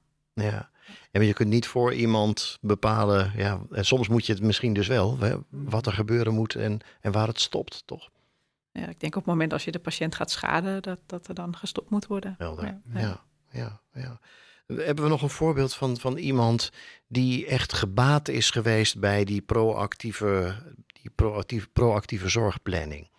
Ja. 0.43 0.69
En 1.11 1.25
je 1.25 1.33
kunt 1.33 1.49
niet 1.49 1.67
voor 1.67 1.93
iemand 1.93 2.57
bepalen, 2.61 3.31
ja, 3.35 3.61
en 3.71 3.85
soms 3.85 4.07
moet 4.07 4.25
je 4.25 4.33
het 4.33 4.41
misschien 4.41 4.73
dus 4.73 4.87
wel, 4.87 5.19
hè, 5.19 5.35
wat 5.49 5.85
er 5.85 5.93
gebeuren 5.93 6.33
moet 6.33 6.55
en, 6.55 6.79
en 7.01 7.11
waar 7.11 7.27
het 7.27 7.39
stopt, 7.39 7.83
toch? 7.85 8.09
Ja, 8.71 8.87
ik 8.87 8.99
denk 8.99 9.15
op 9.15 9.21
het 9.21 9.31
moment 9.31 9.53
als 9.53 9.63
je 9.63 9.71
de 9.71 9.79
patiënt 9.79 10.15
gaat 10.15 10.31
schaden, 10.31 10.81
dat, 10.81 10.99
dat 11.05 11.27
er 11.27 11.33
dan 11.33 11.55
gestopt 11.55 11.89
moet 11.89 12.07
worden. 12.07 12.35
Helder. 12.37 12.65
Ja. 12.65 12.81
Ja, 12.93 13.23
ja, 13.51 13.81
ja. 13.93 14.19
Hebben 14.67 15.03
we 15.03 15.09
nog 15.09 15.21
een 15.21 15.29
voorbeeld 15.29 15.73
van, 15.73 15.97
van 15.97 16.17
iemand 16.17 16.71
die 17.07 17.45
echt 17.45 17.73
gebaat 17.73 18.27
is 18.27 18.49
geweest 18.49 18.99
bij 18.99 19.23
die 19.23 19.41
proactieve, 19.41 20.55
die 21.01 21.11
proactieve, 21.15 21.67
proactieve 21.67 22.29
zorgplanning? 22.29 23.09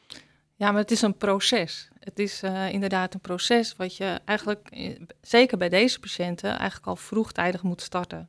Ja, 0.58 0.70
maar 0.70 0.80
het 0.80 0.90
is 0.90 1.02
een 1.02 1.16
proces. 1.16 1.88
Het 1.98 2.18
is 2.18 2.42
eh, 2.42 2.72
inderdaad 2.72 3.14
een 3.14 3.20
proces 3.20 3.76
wat 3.76 3.96
je 3.96 4.20
eigenlijk, 4.24 4.68
eh, 4.70 5.00
zeker 5.20 5.58
bij 5.58 5.68
deze 5.68 6.00
patiënten, 6.00 6.50
eigenlijk 6.50 6.86
al 6.86 6.96
vroegtijdig 6.96 7.62
moet 7.62 7.80
starten. 7.82 8.28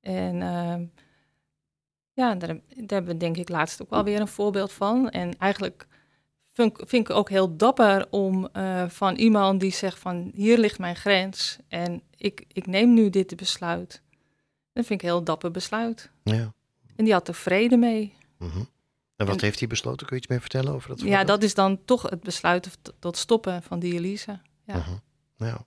En 0.00 0.42
ehm, 0.42 0.84
ja, 2.12 2.34
daar, 2.34 2.48
daar 2.48 2.58
hebben 2.86 3.12
we 3.12 3.16
denk 3.16 3.36
ik 3.36 3.48
laatst 3.48 3.82
ook 3.82 3.90
wel 3.90 4.04
weer 4.04 4.20
een 4.20 4.28
voorbeeld 4.28 4.72
van. 4.72 5.10
En 5.10 5.38
eigenlijk 5.38 5.86
vind, 6.52 6.78
ik- 6.80 6.88
vind 6.88 7.08
ik 7.08 7.16
ook 7.16 7.28
heel 7.28 7.56
dapper 7.56 8.06
om 8.10 8.48
eh, 8.52 8.88
van 8.88 9.14
iemand 9.16 9.60
die 9.60 9.72
zegt 9.72 9.98
van 9.98 10.30
hier 10.34 10.58
ligt 10.58 10.78
mijn 10.78 10.96
grens 10.96 11.58
en 11.68 12.02
ik, 12.16 12.44
ik 12.52 12.66
neem 12.66 12.94
nu 12.94 13.10
dit 13.10 13.36
besluit. 13.36 14.02
Dat 14.72 14.86
vind 14.86 15.02
ik 15.02 15.08
een 15.08 15.14
heel 15.14 15.24
dapper 15.24 15.50
besluit. 15.50 16.10
Ja. 16.22 16.52
En 16.96 17.04
die 17.04 17.12
had 17.12 17.28
er 17.28 17.34
vrede 17.34 17.76
mee. 17.76 18.14
mhm. 18.38 18.62
En 19.22 19.28
wat 19.28 19.40
En- 19.40 19.44
heeft 19.44 19.58
hij 19.58 19.68
besloten? 19.68 20.06
Kun 20.06 20.16
je 20.16 20.22
iets 20.22 20.30
meer 20.30 20.40
vertellen 20.40 20.72
over 20.72 20.88
dat 20.88 21.00
Ja, 21.00 21.24
dat 21.24 21.42
is 21.42 21.54
dan 21.54 21.84
toch 21.84 22.02
het 22.02 22.20
besluit 22.22 22.78
tot- 22.98 23.16
stoppen 23.16 23.62
van 23.62 23.78
dialyse. 23.78 24.38
Ja. 24.66 24.76
Mhm. 24.76 24.90
Ja. 25.36 25.64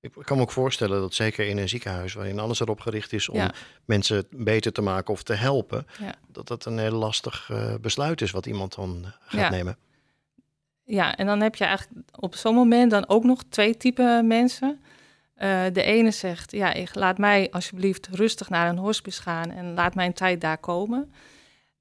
Ik 0.00 0.12
kan 0.22 0.36
me 0.36 0.42
ook 0.42 0.50
voorstellen 0.52 1.00
dat 1.00 1.14
zeker 1.14 1.46
in 1.48 1.58
een 1.58 1.68
ziekenhuis 1.68 2.14
waarin 2.14 2.38
alles 2.38 2.60
erop 2.60 2.80
gericht 2.80 3.12
is 3.12 3.28
om 3.28 3.36
Ja. 3.36 3.52
mensen 3.84 4.26
beter 4.30 4.72
te 4.72 4.80
maken 4.82 5.12
of 5.14 5.22
te 5.22 5.32
helpen, 5.34 5.86
Ja. 6.00 6.14
dat 6.28 6.48
dat 6.48 6.64
een 6.64 6.78
heel 6.78 6.92
lastig 6.92 7.48
eh, 7.50 7.74
besluit 7.80 8.20
is 8.20 8.30
wat 8.30 8.46
iemand 8.46 8.74
dan 8.74 9.00
eh, 9.04 9.10
gaat 9.20 9.40
Ja. 9.40 9.50
nemen. 9.50 9.76
Ja, 10.84 11.16
en 11.16 11.26
dan 11.26 11.40
heb 11.40 11.54
je 11.54 11.64
eigenlijk 11.64 12.08
op 12.18 12.34
zo'n 12.34 12.54
moment 12.54 12.90
dan 12.90 13.08
ook 13.08 13.24
nog 13.24 13.42
twee 13.48 13.76
typen 13.76 14.26
mensen. 14.26 14.80
Eh, 15.34 15.62
de 15.72 15.82
ene 15.82 16.10
zegt, 16.10 16.52
ja, 16.52 16.72
ik, 16.72 16.94
laat 16.94 17.18
mij 17.18 17.50
alsjeblieft 17.50 18.08
rustig 18.08 18.48
naar 18.48 18.68
een 18.68 18.78
hospice 18.78 19.22
gaan 19.22 19.50
en 19.50 19.74
laat 19.74 19.94
mijn 19.94 20.12
tijd 20.12 20.40
daar 20.40 20.58
komen. 20.58 21.12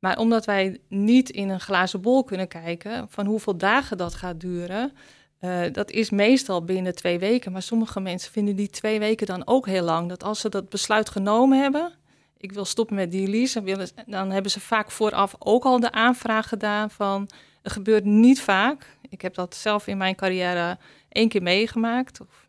Maar 0.03 0.17
omdat 0.17 0.45
wij 0.45 0.79
niet 0.87 1.29
in 1.29 1.49
een 1.49 1.59
glazen 1.59 2.01
bol 2.01 2.23
kunnen 2.23 2.47
kijken 2.47 3.09
van 3.09 3.25
hoeveel 3.25 3.57
dagen 3.57 3.97
dat 3.97 4.13
gaat 4.15 4.39
duren, 4.39 4.93
eh, 5.39 5.61
dat 5.71 5.91
is 5.91 6.09
meestal 6.09 6.63
binnen 6.63 6.95
twee 6.95 7.19
weken. 7.19 7.51
Maar 7.51 7.61
sommige 7.61 7.99
mensen 7.99 8.31
vinden 8.31 8.55
die 8.55 8.69
twee 8.69 8.99
weken 8.99 9.27
dan 9.27 9.47
ook 9.47 9.65
heel 9.65 9.83
lang. 9.83 10.09
Dat 10.09 10.23
als 10.23 10.39
ze 10.39 10.49
dat 10.49 10.69
besluit 10.69 11.09
genomen 11.09 11.61
hebben, 11.61 11.91
ik 12.37 12.51
wil 12.51 12.65
stoppen 12.65 12.95
met 12.95 13.11
ze- 13.13 13.91
dan 14.05 14.31
hebben 14.31 14.51
ze 14.51 14.59
vaak 14.59 14.91
vooraf 14.91 15.35
ook 15.39 15.63
al 15.63 15.79
de 15.79 15.91
aanvraag 15.91 16.47
gedaan 16.47 16.89
van, 16.89 17.29
het 17.61 17.71
gebeurt 17.71 18.05
niet 18.05 18.41
vaak. 18.41 18.97
Ik 19.09 19.21
heb 19.21 19.33
dat 19.33 19.55
zelf 19.55 19.87
in 19.87 19.97
mijn 19.97 20.15
carrière 20.15 20.77
één 21.09 21.29
keer 21.29 21.43
meegemaakt. 21.43 22.21
Of 22.21 22.47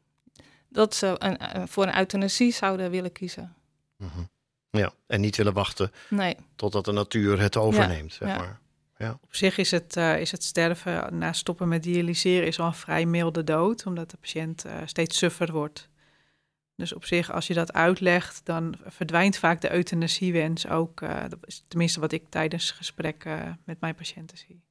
dat 0.69 0.95
ze 0.95 1.15
een, 1.19 1.69
voor 1.69 1.87
een 1.87 1.99
euthanasie 1.99 2.53
zouden 2.53 2.91
willen 2.91 3.13
kiezen. 3.13 3.55
Mhm. 3.97 4.21
Ja, 4.79 4.93
en 5.07 5.21
niet 5.21 5.37
willen 5.37 5.53
wachten 5.53 5.91
Nee, 6.11 6.37
totdat 6.57 6.85
de 6.85 6.93
natuur 6.93 7.41
het 7.41 7.57
overneemt, 7.57 8.13
zeg 8.13 8.29
ja. 8.29 8.37
maar. 8.39 8.63
Op 9.23 9.35
zich 9.35 9.59
is 9.59 9.71
het, 9.71 9.97
eh, 9.97 10.21
is 10.21 10.31
het 10.31 10.45
sterven 10.45 11.19
na 11.19 11.33
stoppen 11.33 11.69
met 11.69 11.83
dialyseren 11.83 12.47
is 12.47 12.59
al 12.61 12.67
een 12.67 12.75
vrij 12.75 13.07
milde 13.07 13.45
dood, 13.45 13.87
omdat 13.87 14.11
de 14.11 14.17
patiënt 14.17 14.65
eh, 14.65 14.77
steeds 14.85 15.19
suffer 15.19 15.53
wordt. 15.53 15.89
Dus 16.77 16.93
op 16.93 17.05
zich, 17.05 17.33
als 17.33 17.47
je 17.47 17.55
dat 17.55 17.73
uitlegt, 17.73 18.41
dan 18.45 18.75
verdwijnt 18.87 19.37
vaak 19.37 19.61
de 19.61 19.73
euthanasiewens 19.73 20.69
ook. 20.69 21.01
eh, 21.01 21.23
dat 21.29 21.39
is 21.45 21.65
tenminste 21.69 22.01
wat 22.01 22.13
ik 22.13 22.29
tijdens 22.29 22.71
gesprekken 22.71 23.61
met 23.65 23.81
mijn 23.81 23.95
patiënten 23.95 24.39
zie. 24.39 24.63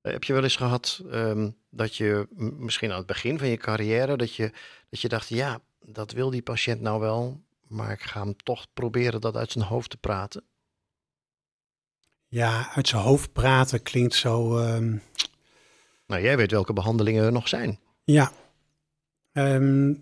Eh, 0.00 0.12
Heb 0.12 0.24
je 0.24 0.32
wel 0.32 0.42
eens 0.42 0.56
gehad 0.56 1.02
ehm, 1.10 1.50
dat 1.70 1.96
je 1.96 2.26
misschien 2.58 2.90
aan 2.90 2.96
het 2.98 3.06
begin 3.06 3.38
van 3.38 3.48
je 3.48 3.56
carrière, 3.56 4.16
dat 4.16 4.34
je, 4.34 4.52
dat 4.90 5.00
je 5.00 5.08
dacht, 5.08 5.28
ja, 5.28 5.60
dat 5.80 6.12
wil 6.12 6.30
die 6.30 6.42
patiënt 6.42 6.80
nou 6.80 7.00
wel, 7.00 7.40
maar 7.68 7.92
ik 7.92 8.02
ga 8.02 8.20
hem 8.22 8.36
toch 8.36 8.66
proberen 8.74 9.20
dat 9.20 9.36
uit 9.36 9.52
zijn 9.52 9.64
hoofd 9.64 9.90
te 9.90 9.96
praten? 9.96 10.44
Ja, 12.26 12.72
uit 12.74 12.88
zijn 12.88 13.02
hoofd 13.02 13.32
praten 13.32 13.82
klinkt 13.82 14.14
zo. 14.14 14.58
ehm, 14.58 14.96
Nou, 16.06 16.22
jij 16.22 16.36
weet 16.36 16.50
welke 16.50 16.72
behandelingen 16.72 17.24
er 17.24 17.32
nog 17.32 17.48
zijn. 17.48 17.80
ja. 18.04 18.32
Ehm, 19.32 19.94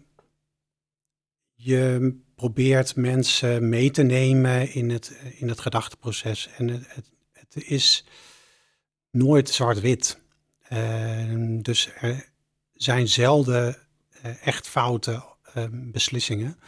je 1.54 2.16
probeert 2.34 2.96
mensen 2.96 3.68
mee 3.68 3.90
te 3.90 4.02
nemen 4.02 4.72
in 4.72 4.90
het, 4.90 5.08
in 5.34 5.48
het 5.48 5.60
gedachteproces. 5.60 6.48
En 6.56 6.68
het, 6.68 6.86
het, 6.94 7.10
het 7.32 7.54
is 7.64 8.04
nooit 9.10 9.48
zwart-wit. 9.50 10.18
Ehm, 10.68 11.60
dus 11.62 11.88
er 12.00 12.32
zijn 12.72 13.08
zelden 13.08 13.76
eh, 14.22 14.46
echt 14.46 14.68
foute 14.68 15.24
ehm, 15.54 15.90
beslissingen. 15.90 16.58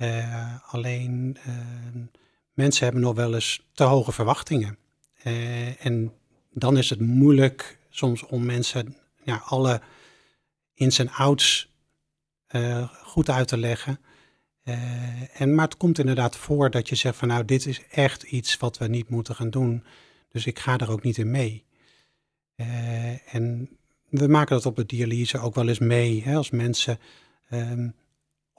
Eh, 0.00 0.54
alleen 0.72 1.36
ehm, 1.44 2.04
mensen 2.52 2.84
hebben 2.84 3.02
nog 3.02 3.14
wel 3.14 3.34
eens 3.34 3.66
te 3.72 3.84
hoge 3.84 4.12
verwachtingen. 4.12 4.78
Eh, 5.22 5.86
en 5.86 6.12
dan 6.52 6.76
is 6.76 6.90
het 6.90 7.00
moeilijk 7.00 7.78
soms 7.90 8.26
om 8.26 8.44
mensen 8.44 8.96
ja, 9.24 9.42
alle 9.44 9.80
ins 10.74 10.98
en 10.98 11.10
outs 11.10 11.72
eh, 12.46 12.88
goed 13.02 13.30
uit 13.30 13.48
te 13.48 13.58
leggen. 13.58 14.00
Eh, 14.62 15.40
en, 15.40 15.54
maar 15.54 15.64
het 15.64 15.76
komt 15.76 15.98
inderdaad 15.98 16.36
voor 16.36 16.70
dat 16.70 16.88
je 16.88 16.94
zegt 16.94 17.16
van 17.16 17.28
nou, 17.28 17.44
dit 17.44 17.66
is 17.66 17.82
echt 17.90 18.22
iets 18.22 18.56
wat 18.56 18.78
we 18.78 18.86
niet 18.86 19.08
moeten 19.08 19.34
gaan 19.34 19.50
doen. 19.50 19.84
Dus 20.28 20.46
ik 20.46 20.58
ga 20.58 20.78
er 20.78 20.90
ook 20.90 21.02
niet 21.02 21.18
in 21.18 21.30
mee. 21.30 21.64
Eh, 22.54 23.34
en 23.34 23.68
we 24.08 24.26
maken 24.26 24.54
dat 24.56 24.66
op 24.66 24.76
de 24.76 24.86
dialyse 24.86 25.38
ook 25.38 25.54
wel 25.54 25.68
eens 25.68 25.78
mee. 25.78 26.22
Hè, 26.22 26.34
als 26.36 26.50
mensen 26.50 26.98
ehm, 27.48 27.88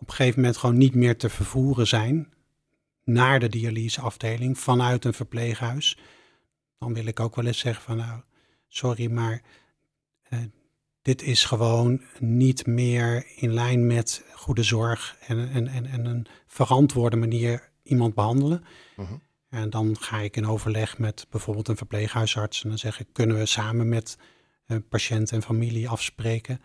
op 0.02 0.08
een 0.10 0.14
gegeven 0.14 0.42
moment 0.42 0.58
gewoon 0.58 0.78
niet 0.78 0.96
meer 0.96 1.18
te 1.18 1.30
vervoeren 1.30 1.88
zijn 1.88 2.34
naar 3.04 3.40
de 3.40 3.50
dialyseafdeling 3.50 4.60
vanuit 4.60 5.06
een 5.06 5.14
verpleeghuis. 5.14 5.98
Dan 6.80 6.94
wil 6.94 7.06
ik 7.06 7.20
ook 7.20 7.36
wel 7.36 7.46
eens 7.46 7.60
zeggen 7.60 7.84
van 7.84 7.98
nou, 7.98 8.22
sorry, 8.68 9.12
maar 9.12 9.42
eh, 10.24 10.40
dit 11.02 11.22
is 11.22 11.46
gewoon 11.46 12.02
niet 12.20 12.66
meer 12.66 13.26
in 13.36 13.54
lijn 13.54 13.88
met 13.88 14.24
goede 14.34 14.64
zorg 14.64 15.18
en, 15.28 15.50
en, 15.50 15.68
en, 15.68 15.86
en 15.86 16.06
een 16.06 16.28
verantwoorde 16.48 17.18
manier 17.18 17.70
iemand 17.84 18.14
behandelen. 18.14 18.64
Mhm. 18.96 19.14
En 19.50 19.70
dan 19.70 19.98
ga 20.00 20.18
ik 20.20 20.38
in 20.38 20.48
overleg 20.48 20.98
met 20.98 21.28
bijvoorbeeld 21.30 21.68
een 21.68 21.78
verpleeghuisarts 21.78 22.64
en 22.64 22.70
dan 22.70 22.78
zeg 22.78 23.00
ik, 23.00 23.08
kunnen 23.12 23.38
we 23.38 23.46
samen 23.46 23.90
met 23.90 24.18
eh, 24.66 24.78
patiënt 24.90 25.32
en 25.32 25.42
familie 25.42 25.90
afspreken 25.90 26.62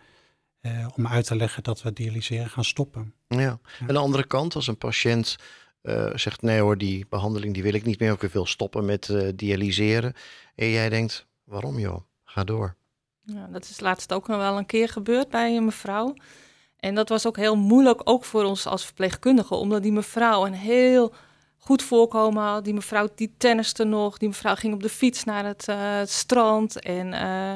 eh, 0.67 0.87
om 0.95 1.07
uit 1.07 1.25
te 1.25 1.35
leggen 1.35 1.63
dat 1.63 1.81
we 1.81 1.93
dialyseren 1.93 2.49
gaan 2.49 2.63
stoppen. 2.65 3.13
Ja. 3.27 3.39
Ja. 3.39 3.59
Aan 3.79 3.87
de 3.87 3.97
andere 3.97 4.27
kant, 4.27 4.55
als 4.55 4.67
een 4.67 4.77
patiënt 4.77 5.35
eh, 5.81 6.15
zegt, 6.15 6.41
nee 6.41 6.59
hoor, 6.59 6.77
die 6.77 7.05
behandeling 7.09 7.53
die 7.53 7.63
wil 7.63 7.73
ik 7.73 7.85
niet 7.85 7.99
meer, 7.99 8.23
ik 8.23 8.31
wil 8.31 8.45
stoppen 8.45 8.85
met 8.85 9.09
eh, 9.09 9.27
dialyseren. 9.35 10.13
En 10.55 10.69
jij 10.69 10.89
denkt, 10.89 11.27
waarom 11.43 11.79
joh, 11.79 12.01
ga 12.23 12.43
door. 12.43 12.75
Ja, 13.21 13.47
dat 13.51 13.63
is 13.63 13.79
laatst 13.79 14.13
ook 14.13 14.27
nog 14.27 14.37
wel 14.37 14.57
een 14.57 14.65
keer 14.65 14.89
gebeurd 14.89 15.29
bij 15.29 15.55
een 15.55 15.65
mevrouw. 15.65 16.13
En 16.79 16.95
dat 16.95 17.09
was 17.09 17.25
ook 17.25 17.37
heel 17.37 17.55
moeilijk, 17.55 18.01
ook 18.03 18.25
voor 18.25 18.43
ons 18.43 18.65
als 18.65 18.85
verpleegkundige, 18.85 19.55
omdat 19.55 19.83
die 19.83 19.91
mevrouw 19.91 20.45
een 20.45 20.53
heel 20.53 21.13
goed 21.57 21.83
voorkomen 21.83 22.43
had. 22.43 22.63
Die 22.63 22.73
mevrouw 22.73 23.07
die 23.15 23.33
tenniste 23.37 23.83
nog, 23.83 24.17
die 24.17 24.27
mevrouw 24.27 24.55
ging 24.55 24.73
op 24.73 24.81
de 24.81 24.89
fiets 24.89 25.23
naar 25.23 25.45
het 25.45 25.67
eh, 25.67 26.01
strand. 26.05 26.79
En, 26.79 27.13
eh, 27.13 27.53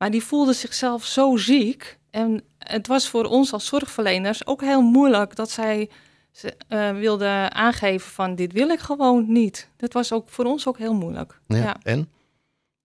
maar 0.00 0.10
die 0.10 0.24
voelde 0.24 0.52
zichzelf 0.52 1.04
zo 1.04 1.36
ziek. 1.36 1.98
En 2.10 2.42
het 2.58 2.86
was 2.86 3.08
voor 3.08 3.24
ons 3.24 3.52
als 3.52 3.66
zorgverleners 3.66 4.46
ook 4.46 4.60
heel 4.60 4.82
moeilijk 4.82 5.36
dat 5.36 5.50
zij 5.50 5.90
ze, 6.30 6.56
eh, 6.68 6.90
wilde 6.90 7.50
aangeven 7.52 8.10
van 8.10 8.34
dit 8.34 8.52
wil 8.52 8.68
ik 8.68 8.78
gewoon 8.78 9.32
niet. 9.32 9.68
Dat 9.76 9.92
was 9.92 10.12
ook 10.12 10.28
voor 10.28 10.44
ons 10.44 10.66
ook 10.66 10.78
heel 10.78 10.94
moeilijk. 10.94 11.40
Ja. 11.46 11.56
Ja. 11.56 11.76
En? 11.82 12.08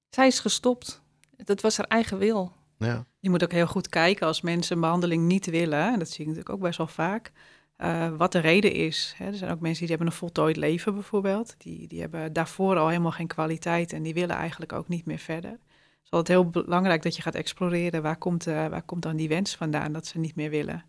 Zij 0.09 0.27
is 0.27 0.39
gestopt. 0.39 1.01
Dat 1.37 1.61
was 1.61 1.77
haar 1.77 1.87
eigen 1.87 2.17
wil. 2.17 2.51
Ja. 2.77 3.05
Je 3.19 3.29
moet 3.29 3.43
ook 3.43 3.51
heel 3.51 3.67
goed 3.67 3.89
kijken 3.89 4.27
als 4.27 4.41
mensen 4.41 4.75
een 4.75 4.81
behandeling 4.81 5.23
niet 5.23 5.45
willen, 5.45 5.93
en 5.93 5.99
dat 5.99 6.09
zie 6.09 6.19
ik 6.19 6.27
natuurlijk 6.27 6.55
ook 6.55 6.61
best 6.61 6.77
wel 6.77 6.87
vaak, 6.87 7.31
eh, 7.75 8.09
wat 8.17 8.31
de 8.31 8.39
reden 8.39 8.73
is. 8.73 9.13
Hè, 9.17 9.25
er 9.25 9.35
zijn 9.35 9.51
ook 9.51 9.59
mensen 9.59 9.79
die 9.79 9.95
hebben 9.95 10.07
een 10.07 10.19
voltooid 10.19 10.55
leven 10.55 10.93
bijvoorbeeld. 10.93 11.55
Die, 11.57 11.87
die 11.87 12.01
hebben 12.01 12.33
daarvoor 12.33 12.77
al 12.77 12.87
helemaal 12.87 13.11
geen 13.11 13.27
kwaliteit 13.27 13.93
en 13.93 14.03
die 14.03 14.13
willen 14.13 14.35
eigenlijk 14.35 14.73
ook 14.73 14.87
niet 14.87 15.05
meer 15.05 15.19
verder. 15.19 15.57
Het 16.05 16.13
is 16.13 16.19
altijd 16.19 16.39
heel 16.39 16.63
belangrijk 16.63 17.03
dat 17.03 17.15
je 17.15 17.21
gaat 17.21 17.35
exploreren 17.35 18.01
waar 18.01 18.17
komt, 18.17 18.47
eh, 18.47 18.67
waar 18.67 18.83
komt 18.83 19.01
dan 19.01 19.15
die 19.15 19.27
wens 19.27 19.55
vandaan 19.55 19.91
dat 19.91 20.07
ze 20.07 20.19
niet 20.19 20.35
meer 20.35 20.49
willen. 20.49 20.85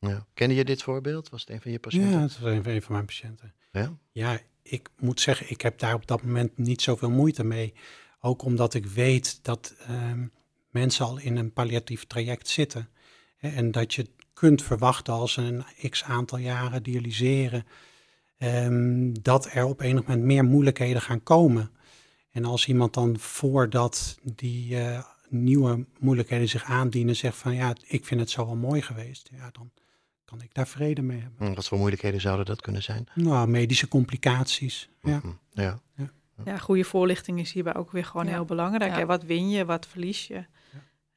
ja. 0.00 0.26
Kende 0.34 0.54
je 0.54 0.64
dit 0.64 0.82
voorbeeld? 0.82 1.28
Was 1.28 1.40
het 1.40 1.50
een 1.50 1.60
van 1.60 1.70
je 1.70 1.78
patiënten? 1.78 2.10
Ja, 2.10 2.20
dat 2.20 2.30
is 2.30 2.38
een, 2.40 2.68
een 2.68 2.82
van 2.82 2.92
mijn 2.92 3.04
patiënten. 3.06 3.54
Ja? 3.72 3.92
Ja, 4.12 4.38
ik 4.62 4.88
moet 4.98 5.20
zeggen, 5.20 5.50
ik 5.50 5.60
heb 5.60 5.78
daar 5.78 5.94
op 5.94 6.06
dat 6.06 6.22
moment 6.22 6.58
niet 6.58 6.82
zoveel 6.82 7.10
moeite 7.10 7.44
mee. 7.44 7.74
Ook 8.20 8.42
omdat 8.42 8.74
ik 8.74 8.86
weet 8.86 9.38
dat 9.44 9.74
ehm, 9.86 10.26
mensen 10.70 11.04
al 11.04 11.18
in 11.18 11.36
een 11.36 11.52
palliatief 11.52 12.06
traject 12.06 12.48
zitten. 12.48 12.88
Hè, 13.36 13.48
en 13.48 13.70
dat 13.70 13.94
je 13.94 14.06
kunt 14.32 14.62
verwachten 14.62 15.12
als 15.14 15.32
ze 15.32 15.42
een 15.42 15.90
x 15.90 16.04
aantal 16.04 16.38
jaren 16.38 16.82
dialyseren, 16.82 17.66
ehm, 18.38 19.12
dat 19.22 19.48
er 19.52 19.64
op 19.64 19.80
enig 19.80 20.06
moment 20.06 20.24
meer 20.24 20.44
moeilijkheden 20.44 21.02
gaan 21.02 21.22
komen. 21.22 21.70
En 22.38 22.44
als 22.44 22.66
iemand 22.66 22.94
dan 22.94 23.18
voordat 23.18 24.18
die 24.22 24.80
eh, 24.80 25.04
nieuwe 25.28 25.86
moeilijkheden 25.98 26.48
zich 26.48 26.64
aandienen 26.64 27.16
zegt 27.16 27.36
van 27.36 27.54
ja, 27.54 27.74
ik 27.86 28.04
vind 28.04 28.20
het 28.20 28.30
zo 28.30 28.46
wel 28.46 28.56
mooi 28.56 28.82
geweest, 28.82 29.28
ja, 29.32 29.48
dan 29.52 29.70
kan 30.24 30.42
ik 30.42 30.54
daar 30.54 30.68
vrede 30.68 31.02
mee 31.02 31.20
hebben. 31.20 31.46
Hm, 31.46 31.54
Wat 31.54 31.68
voor 31.68 31.78
moeilijkheden 31.78 32.20
zouden 32.20 32.46
dat 32.46 32.60
kunnen 32.60 32.82
zijn? 32.82 33.06
Nou, 33.14 33.48
medische 33.48 33.88
complicaties. 33.88 34.88
Ja. 35.02 35.20
Hm, 35.20 35.28
Ja. 35.52 35.80
Ja, 36.44 36.58
goede 36.58 36.84
voorlichting 36.84 37.40
is 37.40 37.52
hierbij 37.52 37.74
ook 37.74 37.92
weer 37.92 38.04
gewoon 38.04 38.26
Ja. 38.26 38.32
heel 38.32 38.44
belangrijk. 38.44 38.96
Hè? 38.96 39.06
Wat 39.06 39.22
win 39.22 39.50
je, 39.50 39.64
wat 39.64 39.86
verlies 39.86 40.26
je? 40.26 40.34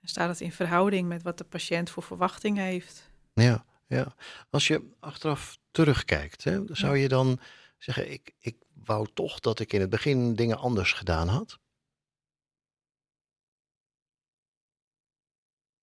En 0.01 0.07
staat 0.07 0.29
het 0.29 0.41
in 0.41 0.51
verhouding 0.51 1.07
met 1.07 1.23
wat 1.23 1.37
de 1.37 1.43
patiënt 1.43 1.89
voor 1.89 2.03
verwachting 2.03 2.57
heeft? 2.57 3.09
Ja, 3.33 3.65
ja. 3.87 4.13
Als 4.49 4.67
je 4.67 4.81
achteraf 4.99 5.57
terugkijkt, 5.71 6.43
hè, 6.43 6.59
zou 6.67 6.97
je 6.97 7.07
dan 7.07 7.39
zeggen: 7.83 8.11
ik, 8.11 8.33
ik 8.39 8.55
wou 8.85 9.07
toch 9.13 9.39
dat 9.39 9.59
ik 9.59 9.73
in 9.73 9.81
het 9.81 9.89
begin 9.89 10.35
dingen 10.35 10.57
anders 10.57 10.93
gedaan 10.93 11.27
had? 11.27 11.59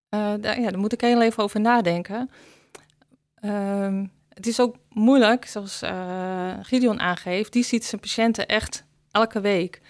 Eh, 0.08 0.34
daar, 0.40 0.60
ja, 0.60 0.70
daar 0.70 0.78
moet 0.78 0.92
ik 0.92 1.00
heel 1.00 1.22
even 1.22 1.42
over 1.42 1.60
nadenken. 1.60 2.30
Ehm, 3.34 4.06
het 4.28 4.46
is 4.46 4.60
ook 4.60 4.76
moeilijk, 4.88 5.44
zoals 5.44 5.82
eh, 5.82 6.58
Gideon 6.62 7.00
aangeeft. 7.00 7.52
Die 7.52 7.62
ziet 7.64 7.84
zijn 7.84 8.00
patiënten 8.00 8.46
echt 8.46 8.84
elke 9.10 9.40
week. 9.40 9.80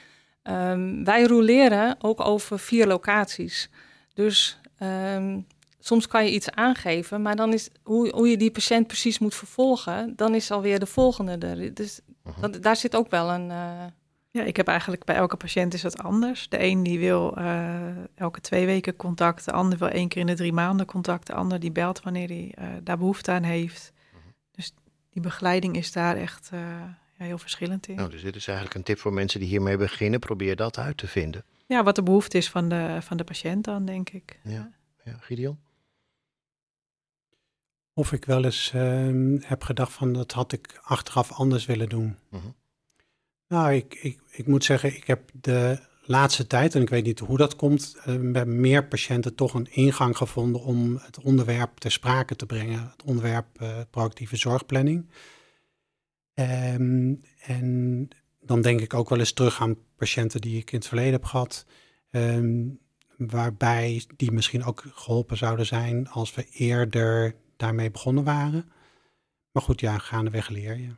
Ehm, 0.43 1.05
wij 1.05 1.25
roleren 1.25 1.97
ook 1.99 2.21
over 2.21 2.59
vier 2.59 2.87
locaties. 2.87 3.71
Dus 4.15 4.61
ehm, 4.79 5.41
soms 5.79 6.07
kan 6.07 6.25
je 6.25 6.31
iets 6.33 6.51
aangeven, 6.51 7.23
maar 7.23 7.37
dan 7.37 7.53
is 7.53 7.69
hoe, 7.83 8.11
hoe 8.11 8.29
je 8.29 8.37
die 8.37 8.51
patiënt 8.51 8.87
precies 8.87 9.19
moet 9.19 9.35
vervolgen, 9.35 10.13
dan 10.17 10.35
is 10.35 10.51
alweer 10.51 10.79
de 10.79 10.87
volgende 10.87 11.47
er. 11.47 11.75
Dus 11.75 12.01
Mhm. 12.23 12.41
dat, 12.41 12.63
daar 12.63 12.77
zit 12.77 12.97
ook 12.97 13.11
wel 13.11 13.31
een. 13.31 13.51
eh, 13.51 13.85
Ja, 14.31 14.43
ik 14.45 14.57
heb 14.57 14.69
eigenlijk 14.69 15.05
bij 15.05 15.15
elke 15.17 15.37
patiënt 15.37 15.75
is 15.75 15.81
dat 15.81 15.99
anders. 15.99 16.49
De 16.49 16.63
een 16.63 16.83
die 16.83 16.99
wil 16.99 17.37
eh, 17.37 17.87
elke 18.15 18.41
twee 18.41 18.67
weken 18.67 18.97
contact, 18.97 19.45
de 19.45 19.53
ander 19.53 19.79
wil 19.79 19.89
één 19.89 20.09
keer 20.09 20.21
in 20.21 20.27
de 20.27 20.35
drie 20.35 20.53
maanden 20.53 20.87
contact, 20.87 21.27
de 21.27 21.33
ander 21.35 21.61
die 21.61 21.71
belt 21.73 22.03
wanneer 22.03 22.29
hij 22.29 22.53
eh, 22.55 22.67
daar 22.83 22.99
behoefte 22.99 23.31
aan 23.31 23.43
heeft. 23.43 23.93
Dus 24.53 24.73
die 25.11 25.23
begeleiding 25.23 25.77
is 25.77 25.93
daar 25.93 26.17
echt 26.17 26.49
eh, 26.53 26.61
ja, 27.19 27.25
heel 27.25 27.39
verschillend 27.39 27.87
in. 27.89 27.95
Nou, 27.97 28.11
dus 28.11 28.23
dit 28.23 28.37
is 28.37 28.47
eigenlijk 28.47 28.77
een 28.79 28.85
tip 28.85 28.99
voor 28.99 29.13
mensen 29.13 29.41
die 29.41 29.49
hiermee 29.49 29.77
beginnen. 29.77 30.21
Probeer 30.21 30.57
dat 30.57 30.79
uit 30.79 30.97
te 30.97 31.07
vinden. 31.07 31.45
Ja, 31.67 31.83
wat 31.83 31.95
de 31.97 32.03
behoefte 32.03 32.37
is 32.39 32.51
van 32.51 32.69
de, 32.69 32.97
van 33.01 33.17
de 33.17 33.25
patiënt 33.25 33.65
dan, 33.65 33.85
denk 33.85 34.11
ik. 34.11 34.39
Ja, 34.43 34.71
ja 35.05 35.17
Gideon? 35.21 35.59
Of 37.99 38.13
ik 38.13 38.25
wel 38.25 38.45
eens 38.45 38.71
ehm, 38.75 39.39
heb 39.41 39.63
gedacht 39.63 39.93
van 39.93 40.13
dat 40.13 40.33
had 40.33 40.53
ik 40.53 40.81
achteraf 40.83 41.33
anders 41.33 41.67
willen 41.67 41.89
doen. 41.89 42.17
Mhm. 42.31 42.47
Nou, 43.49 43.73
ik, 43.73 43.95
ik, 43.95 44.21
ik 44.31 44.47
moet 44.47 44.65
zeggen, 44.65 44.97
ik 44.97 45.07
heb 45.07 45.31
de 45.33 45.79
laatste 46.03 46.47
tijd, 46.47 46.75
en 46.75 46.83
ik 46.83 46.89
weet 46.89 47.05
niet 47.05 47.19
hoe 47.19 47.37
dat 47.37 47.57
komt, 47.57 47.97
eh, 48.05 48.17
bij 48.33 48.47
meer 48.47 48.87
patiënten 48.87 49.35
toch 49.35 49.55
een 49.55 49.69
ingang 49.71 50.17
gevonden 50.17 50.63
om 50.63 50.99
het 51.03 51.21
onderwerp 51.21 51.79
ter 51.79 51.91
sprake 51.91 52.37
te 52.37 52.47
brengen. 52.47 52.91
Het 52.93 53.03
onderwerp 53.05 53.47
eh, 53.61 53.79
proactieve 53.91 54.37
zorgplanning. 54.37 55.11
Ehm, 56.35 57.15
en 57.41 58.09
dan 58.41 58.63
denk 58.63 58.81
ik 58.81 58.95
ook 58.95 59.09
wel 59.09 59.19
eens 59.19 59.33
terug 59.33 59.61
aan 59.61 59.77
patiënten 59.97 60.41
die 60.41 60.59
ik 60.59 60.71
in 60.71 60.79
het 60.79 60.89
verleden 60.89 61.13
heb 61.13 61.25
gehad. 61.25 61.67
ehm, 62.11 62.67
waarbij 63.17 64.05
die 64.17 64.33
misschien 64.33 64.65
ook 64.65 64.85
geholpen 64.93 65.37
zouden 65.37 65.67
zijn 65.67 66.09
als 66.09 66.35
we 66.35 66.47
eerder 66.51 67.35
daarmee 67.59 67.91
begonnen 67.91 68.25
waren. 68.25 68.71
Maar 69.53 69.63
goed, 69.63 69.81
ja, 69.81 69.99
gaandeweg 69.99 70.49
leer 70.49 70.77
je. 70.77 70.91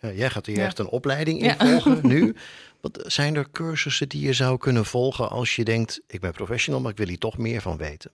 Ja, 0.00 0.10
jij 0.12 0.30
gaat 0.30 0.46
hier 0.46 0.56
Ja. 0.56 0.64
echt 0.64 0.78
een 0.78 0.88
opleiding 0.88 1.38
in 1.38 1.44
Ja. 1.44 1.56
volgen 1.56 2.06
nu. 2.14 2.34
Wat 2.80 3.02
zijn 3.06 3.34
er 3.36 3.50
cursussen 3.50 4.08
die 4.08 4.26
je 4.26 4.32
zou 4.32 4.58
kunnen 4.58 4.84
volgen 4.84 5.30
als 5.30 5.56
je 5.56 5.64
denkt: 5.64 6.00
ik 6.06 6.20
ben 6.20 6.32
professional, 6.32 6.80
maar 6.80 6.90
ik 6.90 6.96
wil 6.96 7.06
hier 7.08 7.18
toch 7.18 7.38
meer 7.38 7.60
van 7.60 7.76
weten? 7.76 8.10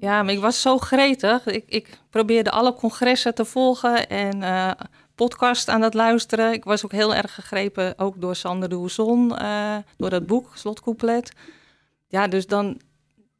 Ja, 0.00 0.22
maar 0.22 0.32
ik 0.32 0.40
was 0.40 0.60
zo 0.62 0.78
gretig. 0.78 1.46
Ik, 1.46 1.64
ik 1.68 1.98
probeerde 2.10 2.50
alle 2.50 2.74
congressen 2.74 3.34
te 3.34 3.44
volgen 3.44 4.08
en 4.08 4.42
eh 4.42 4.70
podcast 5.14 5.68
aan 5.68 5.82
het 5.82 5.94
luisteren. 5.94 6.52
Ik 6.52 6.64
was 6.64 6.84
ook 6.84 6.92
heel 6.92 7.14
erg 7.14 7.34
gegrepen, 7.34 7.98
ook 7.98 8.20
door 8.20 8.36
Sander 8.36 8.68
de 8.68 8.74
Hoezon, 8.74 9.36
eh, 9.38 9.76
door 9.96 10.10
dat 10.10 10.26
boek, 10.26 10.50
Slotcouplet. 10.56 11.32
Ja, 12.08 12.28
dus 12.28 12.46
dan, 12.46 12.80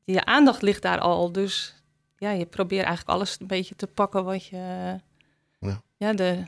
je 0.05 0.25
aandacht 0.25 0.63
ligt 0.63 0.83
daar 0.83 0.99
al. 0.99 1.33
Dus 1.33 1.75
ja, 2.19 2.31
je 2.31 2.47
probeert 2.47 2.87
eigenlijk 2.87 3.17
alles 3.17 3.37
een 3.41 3.47
beetje 3.47 3.75
te 3.75 3.87
pakken 3.87 4.25
wat 4.25 4.45
je... 4.47 4.57
Ja. 5.59 5.83
Ja, 5.97 6.13
de 6.13 6.45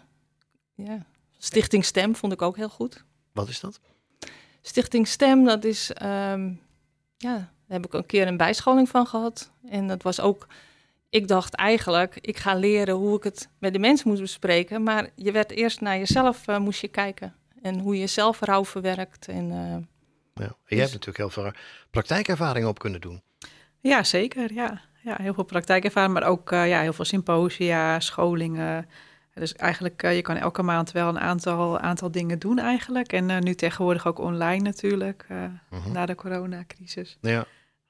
ja, 0.74 1.06
Stichting 1.38 1.85
Stem 1.85 2.16
vond 2.16 2.33
ik 2.33 2.42
ook 2.42 2.56
heel 2.56 2.68
goed. 2.68 3.04
Wat 3.33 3.48
is 3.48 3.61
dat? 3.61 3.80
Stichting 4.62 5.09
Stem, 5.09 5.44
dat 5.44 5.64
is, 5.64 5.92
ehm, 5.92 6.52
ja, 7.16 7.35
daar 7.37 7.50
heb 7.66 7.85
ik 7.85 7.92
een 7.92 8.06
keer 8.06 8.26
een 8.26 8.37
bijscholing 8.37 8.88
van 8.88 9.06
gehad. 9.06 9.50
En 9.68 9.87
dat 9.87 10.02
was 10.02 10.20
ook, 10.20 10.46
ik 11.09 11.28
dacht 11.28 11.54
eigenlijk, 11.54 12.18
ik 12.20 12.37
ga 12.37 12.54
leren 12.54 12.94
hoe 12.94 13.16
ik 13.16 13.22
het 13.24 13.48
met 13.59 13.72
de 13.72 13.78
mensen 13.78 14.09
moet 14.09 14.20
bespreken. 14.20 14.83
Maar 14.83 15.11
je 15.14 15.33
werd 15.33 15.50
eerst 15.50 15.80
naar 15.80 15.98
jezelf, 15.98 16.48
eh, 16.48 16.59
moest 16.59 16.80
je 16.80 16.88
kijken. 16.88 17.35
En 17.62 17.78
hoe 17.78 17.98
je 17.98 18.06
zelf 18.06 18.40
rouw 18.40 18.64
verwerkt. 18.64 19.28
En, 19.28 19.50
eh, 19.50 19.76
Ja. 20.35 20.46
En 20.46 20.56
jij 20.76 20.78
hebt 20.78 20.92
natuurlijk 20.92 21.16
heel 21.16 21.30
veel 21.30 21.52
praktijkervaring 21.90 22.66
op 22.66 22.78
kunnen 22.78 23.00
doen. 23.00 23.22
Ja, 23.80 24.04
zeker. 24.04 24.52
Ja, 24.52 24.80
ja 25.02 25.16
heel 25.20 25.34
veel 25.34 25.44
praktijkervaring, 25.44 26.12
maar 26.12 26.22
ook 26.28 26.52
eh, 26.52 26.68
ja, 26.68 26.80
heel 26.80 26.92
veel 26.92 27.04
symposia, 27.04 28.00
scholingen. 28.00 28.88
Dus 29.34 29.54
eigenlijk, 29.54 30.02
eh, 30.02 30.14
je 30.16 30.22
kan 30.22 30.36
elke 30.36 30.62
maand 30.62 30.92
wel 30.92 31.08
een 31.08 31.20
aantal, 31.20 31.78
aantal 31.78 32.10
dingen 32.10 32.38
doen 32.38 32.58
eigenlijk. 32.58 33.12
En 33.12 33.30
eh, 33.30 33.38
nu 33.38 33.54
tegenwoordig 33.54 34.06
ook 34.06 34.18
online 34.18 34.62
natuurlijk, 34.62 35.26
Mhm. 35.70 35.92
na 35.92 36.06
de 36.06 36.14
coronacrisis. 36.14 37.18
Ja. 37.20 37.44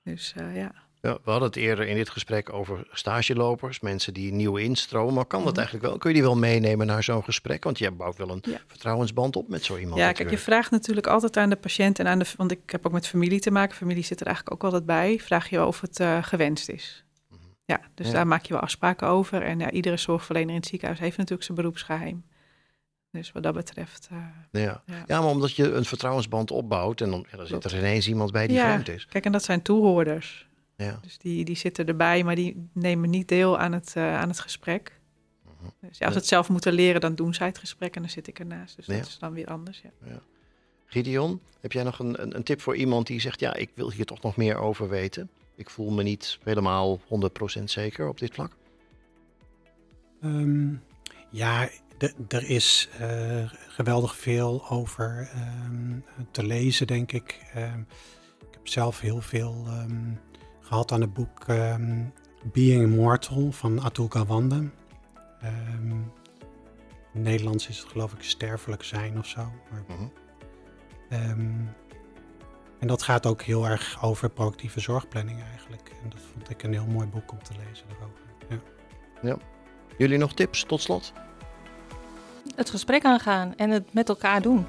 Dus 0.05 0.35
ja. 0.55 0.73
Ja, 1.03 1.19
we 1.25 1.31
hadden 1.31 1.49
het 1.49 1.57
eerder 1.57 1.87
in 1.87 1.95
dit 1.97 2.11
gesprek 2.11 2.53
over 2.53 2.87
stagelopers, 2.91 3.81
mensen 3.81 4.15
die 4.15 4.33
nieuw 4.33 4.57
instromen. 4.57 5.15
Maar 5.15 5.25
kan 5.25 5.39
dat 5.41 5.49
Mhm. 5.51 5.59
eigenlijk 5.59 5.89
wel? 5.89 5.99
Kun 5.99 6.09
je 6.11 6.15
die 6.17 6.25
wel 6.25 6.37
meenemen 6.37 6.87
naar 6.87 7.03
zo'n 7.03 7.25
gesprek? 7.25 7.65
Want 7.65 7.79
je 7.79 7.91
bouwt 7.91 8.17
wel 8.17 8.31
een 8.31 8.43
Ja. 8.43 8.61
vertrouwensband 8.67 9.37
op 9.37 9.49
met 9.49 9.65
zo 9.65 9.77
iemand. 9.77 10.01
Ja, 10.01 10.13
kijk, 10.13 10.31
je 10.31 10.39
vraagt 10.39 10.71
natuurlijk 10.71 11.07
altijd 11.07 11.37
aan 11.37 11.51
de 11.51 11.57
patiënt 11.57 11.99
en 11.99 12.07
aan 12.07 12.19
de... 12.19 12.27
Want 12.37 12.51
ik 12.51 12.71
heb 12.71 12.87
ook 12.87 12.93
met 12.93 13.07
familie 13.07 13.41
te 13.41 13.51
maken. 13.51 13.77
Familie 13.77 14.05
zit 14.05 14.21
er 14.21 14.27
eigenlijk 14.27 14.55
ook 14.57 14.65
altijd 14.65 14.87
bij. 14.87 15.19
Vraag 15.19 15.49
je 15.51 15.57
wel 15.57 15.67
of 15.67 15.81
het 15.81 16.01
eh, 16.01 16.23
gewenst 16.23 16.69
is. 16.69 17.05
Mhm. 17.29 17.41
Ja, 17.65 17.81
dus 17.95 18.07
Ja. 18.07 18.13
daar 18.13 18.27
maak 18.27 18.45
je 18.45 18.53
wel 18.53 18.63
afspraken 18.63 19.09
over. 19.09 19.43
En 19.43 19.59
ja, 19.59 19.71
iedere 19.71 19.97
zorgverlener 19.97 20.51
in 20.51 20.57
het 20.57 20.67
ziekenhuis 20.67 20.99
heeft 21.01 21.17
natuurlijk 21.17 21.45
zijn 21.45 21.57
beroepsgeheim. 21.59 22.25
Dus 23.11 23.33
wat 23.33 23.43
dat 23.43 23.55
betreft... 23.55 24.09
eh, 24.11 24.63
Ja. 24.63 24.83
ja. 24.87 25.05
ja, 25.07 25.21
maar 25.21 25.31
omdat 25.31 25.57
je 25.57 25.73
een 25.73 25.85
vertrouwensband 25.85 26.51
opbouwt 26.51 27.01
en 27.01 27.11
dan, 27.11 27.27
ja, 27.31 27.37
dan 27.37 27.47
zit 27.47 27.65
er 27.65 27.79
ineens 27.79 28.09
iemand 28.09 28.33
bij 28.33 28.47
die 28.47 28.59
vreemd 28.59 28.89
is. 28.89 29.07
Kijk, 29.07 29.25
en 29.25 29.33
dat 29.33 29.45
zijn 29.45 29.63
toehoorders. 29.63 30.49
Ja. 30.85 30.99
Dus 31.03 31.19
die, 31.19 31.45
die 31.45 31.57
zitten 31.57 31.87
erbij, 31.87 32.25
maar 32.25 32.35
die 32.35 32.69
nemen 32.73 33.11
niet 33.11 33.29
deel 33.29 33.59
aan 33.59 33.73
het, 33.73 33.93
eh, 33.97 34.19
aan 34.19 34.29
het 34.29 34.41
gesprek. 34.41 35.01
Mhm. 35.45 35.53
Dus 35.65 35.71
ja, 35.81 35.89
als 35.89 35.99
Ja. 35.99 36.11
ze 36.11 36.19
het 36.19 36.27
zelf 36.27 36.49
moeten 36.49 36.73
leren, 36.73 37.01
dan 37.01 37.15
doen 37.15 37.35
zij 37.35 37.47
het 37.47 37.59
gesprek 37.59 37.95
en 37.97 38.01
dan 38.03 38.11
zit 38.11 38.27
ik 38.27 38.39
ernaast. 38.39 38.77
Dus 38.77 38.87
Ja. 38.87 38.97
dat 38.97 39.07
is 39.07 39.19
dan 39.19 39.33
weer 39.33 39.47
anders, 39.47 39.83
ja. 40.05 40.21
Gideon, 40.87 41.41
heb 41.61 41.73
jij 41.73 41.83
nog 41.83 41.99
een, 41.99 42.23
een, 42.23 42.37
een 42.37 42.43
tip 42.43 42.61
voor 42.61 42.77
iemand 42.77 43.07
die 43.07 43.21
zegt: 43.21 43.41
Ja, 43.41 43.55
ik 43.55 43.71
wil 43.75 43.91
hier 43.91 44.05
toch 44.05 44.23
nog 44.23 44.37
meer 44.37 44.57
over 44.57 44.89
weten? 44.89 45.31
Ik 45.55 45.71
voel 45.71 45.91
me 45.91 46.03
niet 46.03 46.39
helemaal 46.45 47.01
100% 47.61 47.71
zeker 47.71 48.09
op 48.09 48.19
dit 48.19 48.35
vlak. 48.35 48.57
Ehm, 50.23 50.75
ja, 51.31 51.69
er 52.29 52.49
is 52.51 52.89
eh, 52.99 53.51
geweldig 53.69 54.17
veel 54.17 54.69
over 54.69 55.31
ehm, 55.35 55.99
te 56.31 56.45
lezen, 56.47 56.87
denk 56.87 57.13
ik. 57.13 57.41
Ehm, 57.55 57.81
ik 58.41 58.49
heb 58.55 58.69
zelf 58.69 59.01
heel 59.01 59.21
veel 59.21 59.65
ehm, 59.67 60.13
gehad 60.71 60.93
aan 60.93 61.01
het 61.01 61.13
boek 61.15 61.45
ehm, 61.47 62.05
Being 62.43 62.83
Immortal 62.83 63.53
van 63.53 63.81
Atul 63.83 64.09
Gawande. 64.09 64.71
Ehm, 65.41 65.91
in 67.15 67.23
Nederlands 67.23 67.69
is 67.69 67.79
het 67.79 67.89
geloof 67.89 68.13
ik 68.13 68.23
sterfelijk 68.23 68.83
zijn 68.83 69.19
of 69.19 69.27
zo. 69.27 69.41
Maar, 69.71 69.83
Mhm. 69.89 70.05
ehm, 71.09 71.41
en 72.79 72.87
dat 72.87 73.03
gaat 73.03 73.27
ook 73.27 73.43
heel 73.43 73.67
erg 73.69 74.03
over 74.03 74.29
proactieve 74.31 74.81
zorgplanning 74.81 75.43
eigenlijk. 75.43 75.93
En 76.03 76.09
dat 76.09 76.21
vond 76.33 76.51
ik 76.51 76.63
een 76.63 76.73
heel 76.73 76.87
mooi 76.87 77.07
boek 77.07 77.33
om 77.33 77.43
te 77.43 77.53
lezen 77.69 77.87
daarover. 77.89 78.19
Ja. 79.23 79.37
Jullie 79.99 80.19
nog 80.19 80.35
tips 80.35 80.65
tot 80.65 80.81
slot? 80.81 81.13
het 82.57 82.71
gesprek 82.71 83.05
aangaan 83.05 83.57
en 83.57 83.71
het 83.71 83.93
met 83.93 84.09
elkaar 84.09 84.43
doen. 84.43 84.67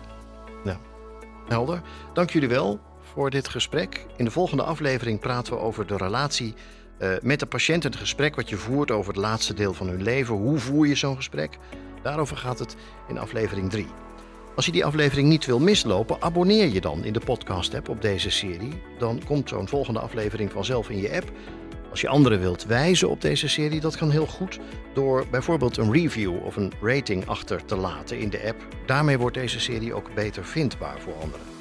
Helder. 1.47 1.81
Dank 2.13 2.29
jullie 2.29 2.49
wel 2.49 2.79
voor 3.13 3.29
dit 3.29 3.47
gesprek. 3.47 4.05
In 4.15 4.25
de 4.25 4.31
volgende 4.31 4.63
aflevering 4.63 5.19
praten 5.19 5.53
we 5.53 5.59
over 5.59 5.87
de 5.87 5.97
relatie 5.97 6.53
eh, 6.97 7.09
met 7.21 7.39
de 7.39 7.45
patiënt. 7.45 7.83
Het 7.83 7.95
gesprek 7.95 8.35
wat 8.35 8.49
je 8.49 8.55
voert 8.57 8.91
over 8.91 9.13
het 9.13 9.21
laatste 9.21 9.53
deel 9.53 9.73
van 9.73 9.87
hun 9.87 10.03
leven. 10.03 10.35
Hoe 10.35 10.57
voer 10.57 10.87
je 10.87 10.95
zo'n 10.95 11.15
gesprek? 11.15 11.57
Daarover 12.01 12.37
gaat 12.37 12.59
het 12.59 12.75
in 13.07 13.17
aflevering 13.17 13.69
3. 13.69 13.87
Als 14.55 14.65
je 14.65 14.71
die 14.71 14.85
aflevering 14.85 15.27
niet 15.27 15.45
wil 15.45 15.59
mislopen, 15.59 16.21
abonneer 16.21 16.67
je 16.67 16.81
dan 16.81 17.03
in 17.03 17.13
de 17.13 17.19
podcast-app 17.19 17.89
op 17.89 18.01
deze 18.01 18.29
serie. 18.29 18.81
Dan 18.97 19.21
komt 19.25 19.49
zo'n 19.49 19.67
volgende 19.67 19.99
aflevering 19.99 20.51
vanzelf 20.51 20.89
in 20.89 20.97
je 20.97 21.15
app. 21.15 21.31
Als 21.89 22.01
je 22.01 22.07
anderen 22.07 22.39
wilt 22.39 22.65
wijzen 22.65 23.09
op 23.09 23.21
deze 23.21 23.47
serie, 23.47 23.79
dat 23.79 23.97
kan 23.97 24.09
heel 24.09 24.27
goed 24.27 24.59
door 24.93 25.25
bijvoorbeeld 25.31 25.77
een 25.77 25.93
review 25.93 26.43
of 26.45 26.55
een 26.55 26.71
rating 26.81 27.27
achter 27.27 27.65
te 27.65 27.75
laten 27.75 28.19
in 28.19 28.29
de 28.29 28.47
app. 28.47 28.67
Daarmee 28.85 29.17
wordt 29.17 29.35
deze 29.35 29.59
serie 29.59 29.93
ook 29.93 30.13
beter 30.13 30.45
vindbaar 30.45 30.99
voor 30.99 31.13
anderen. 31.13 31.60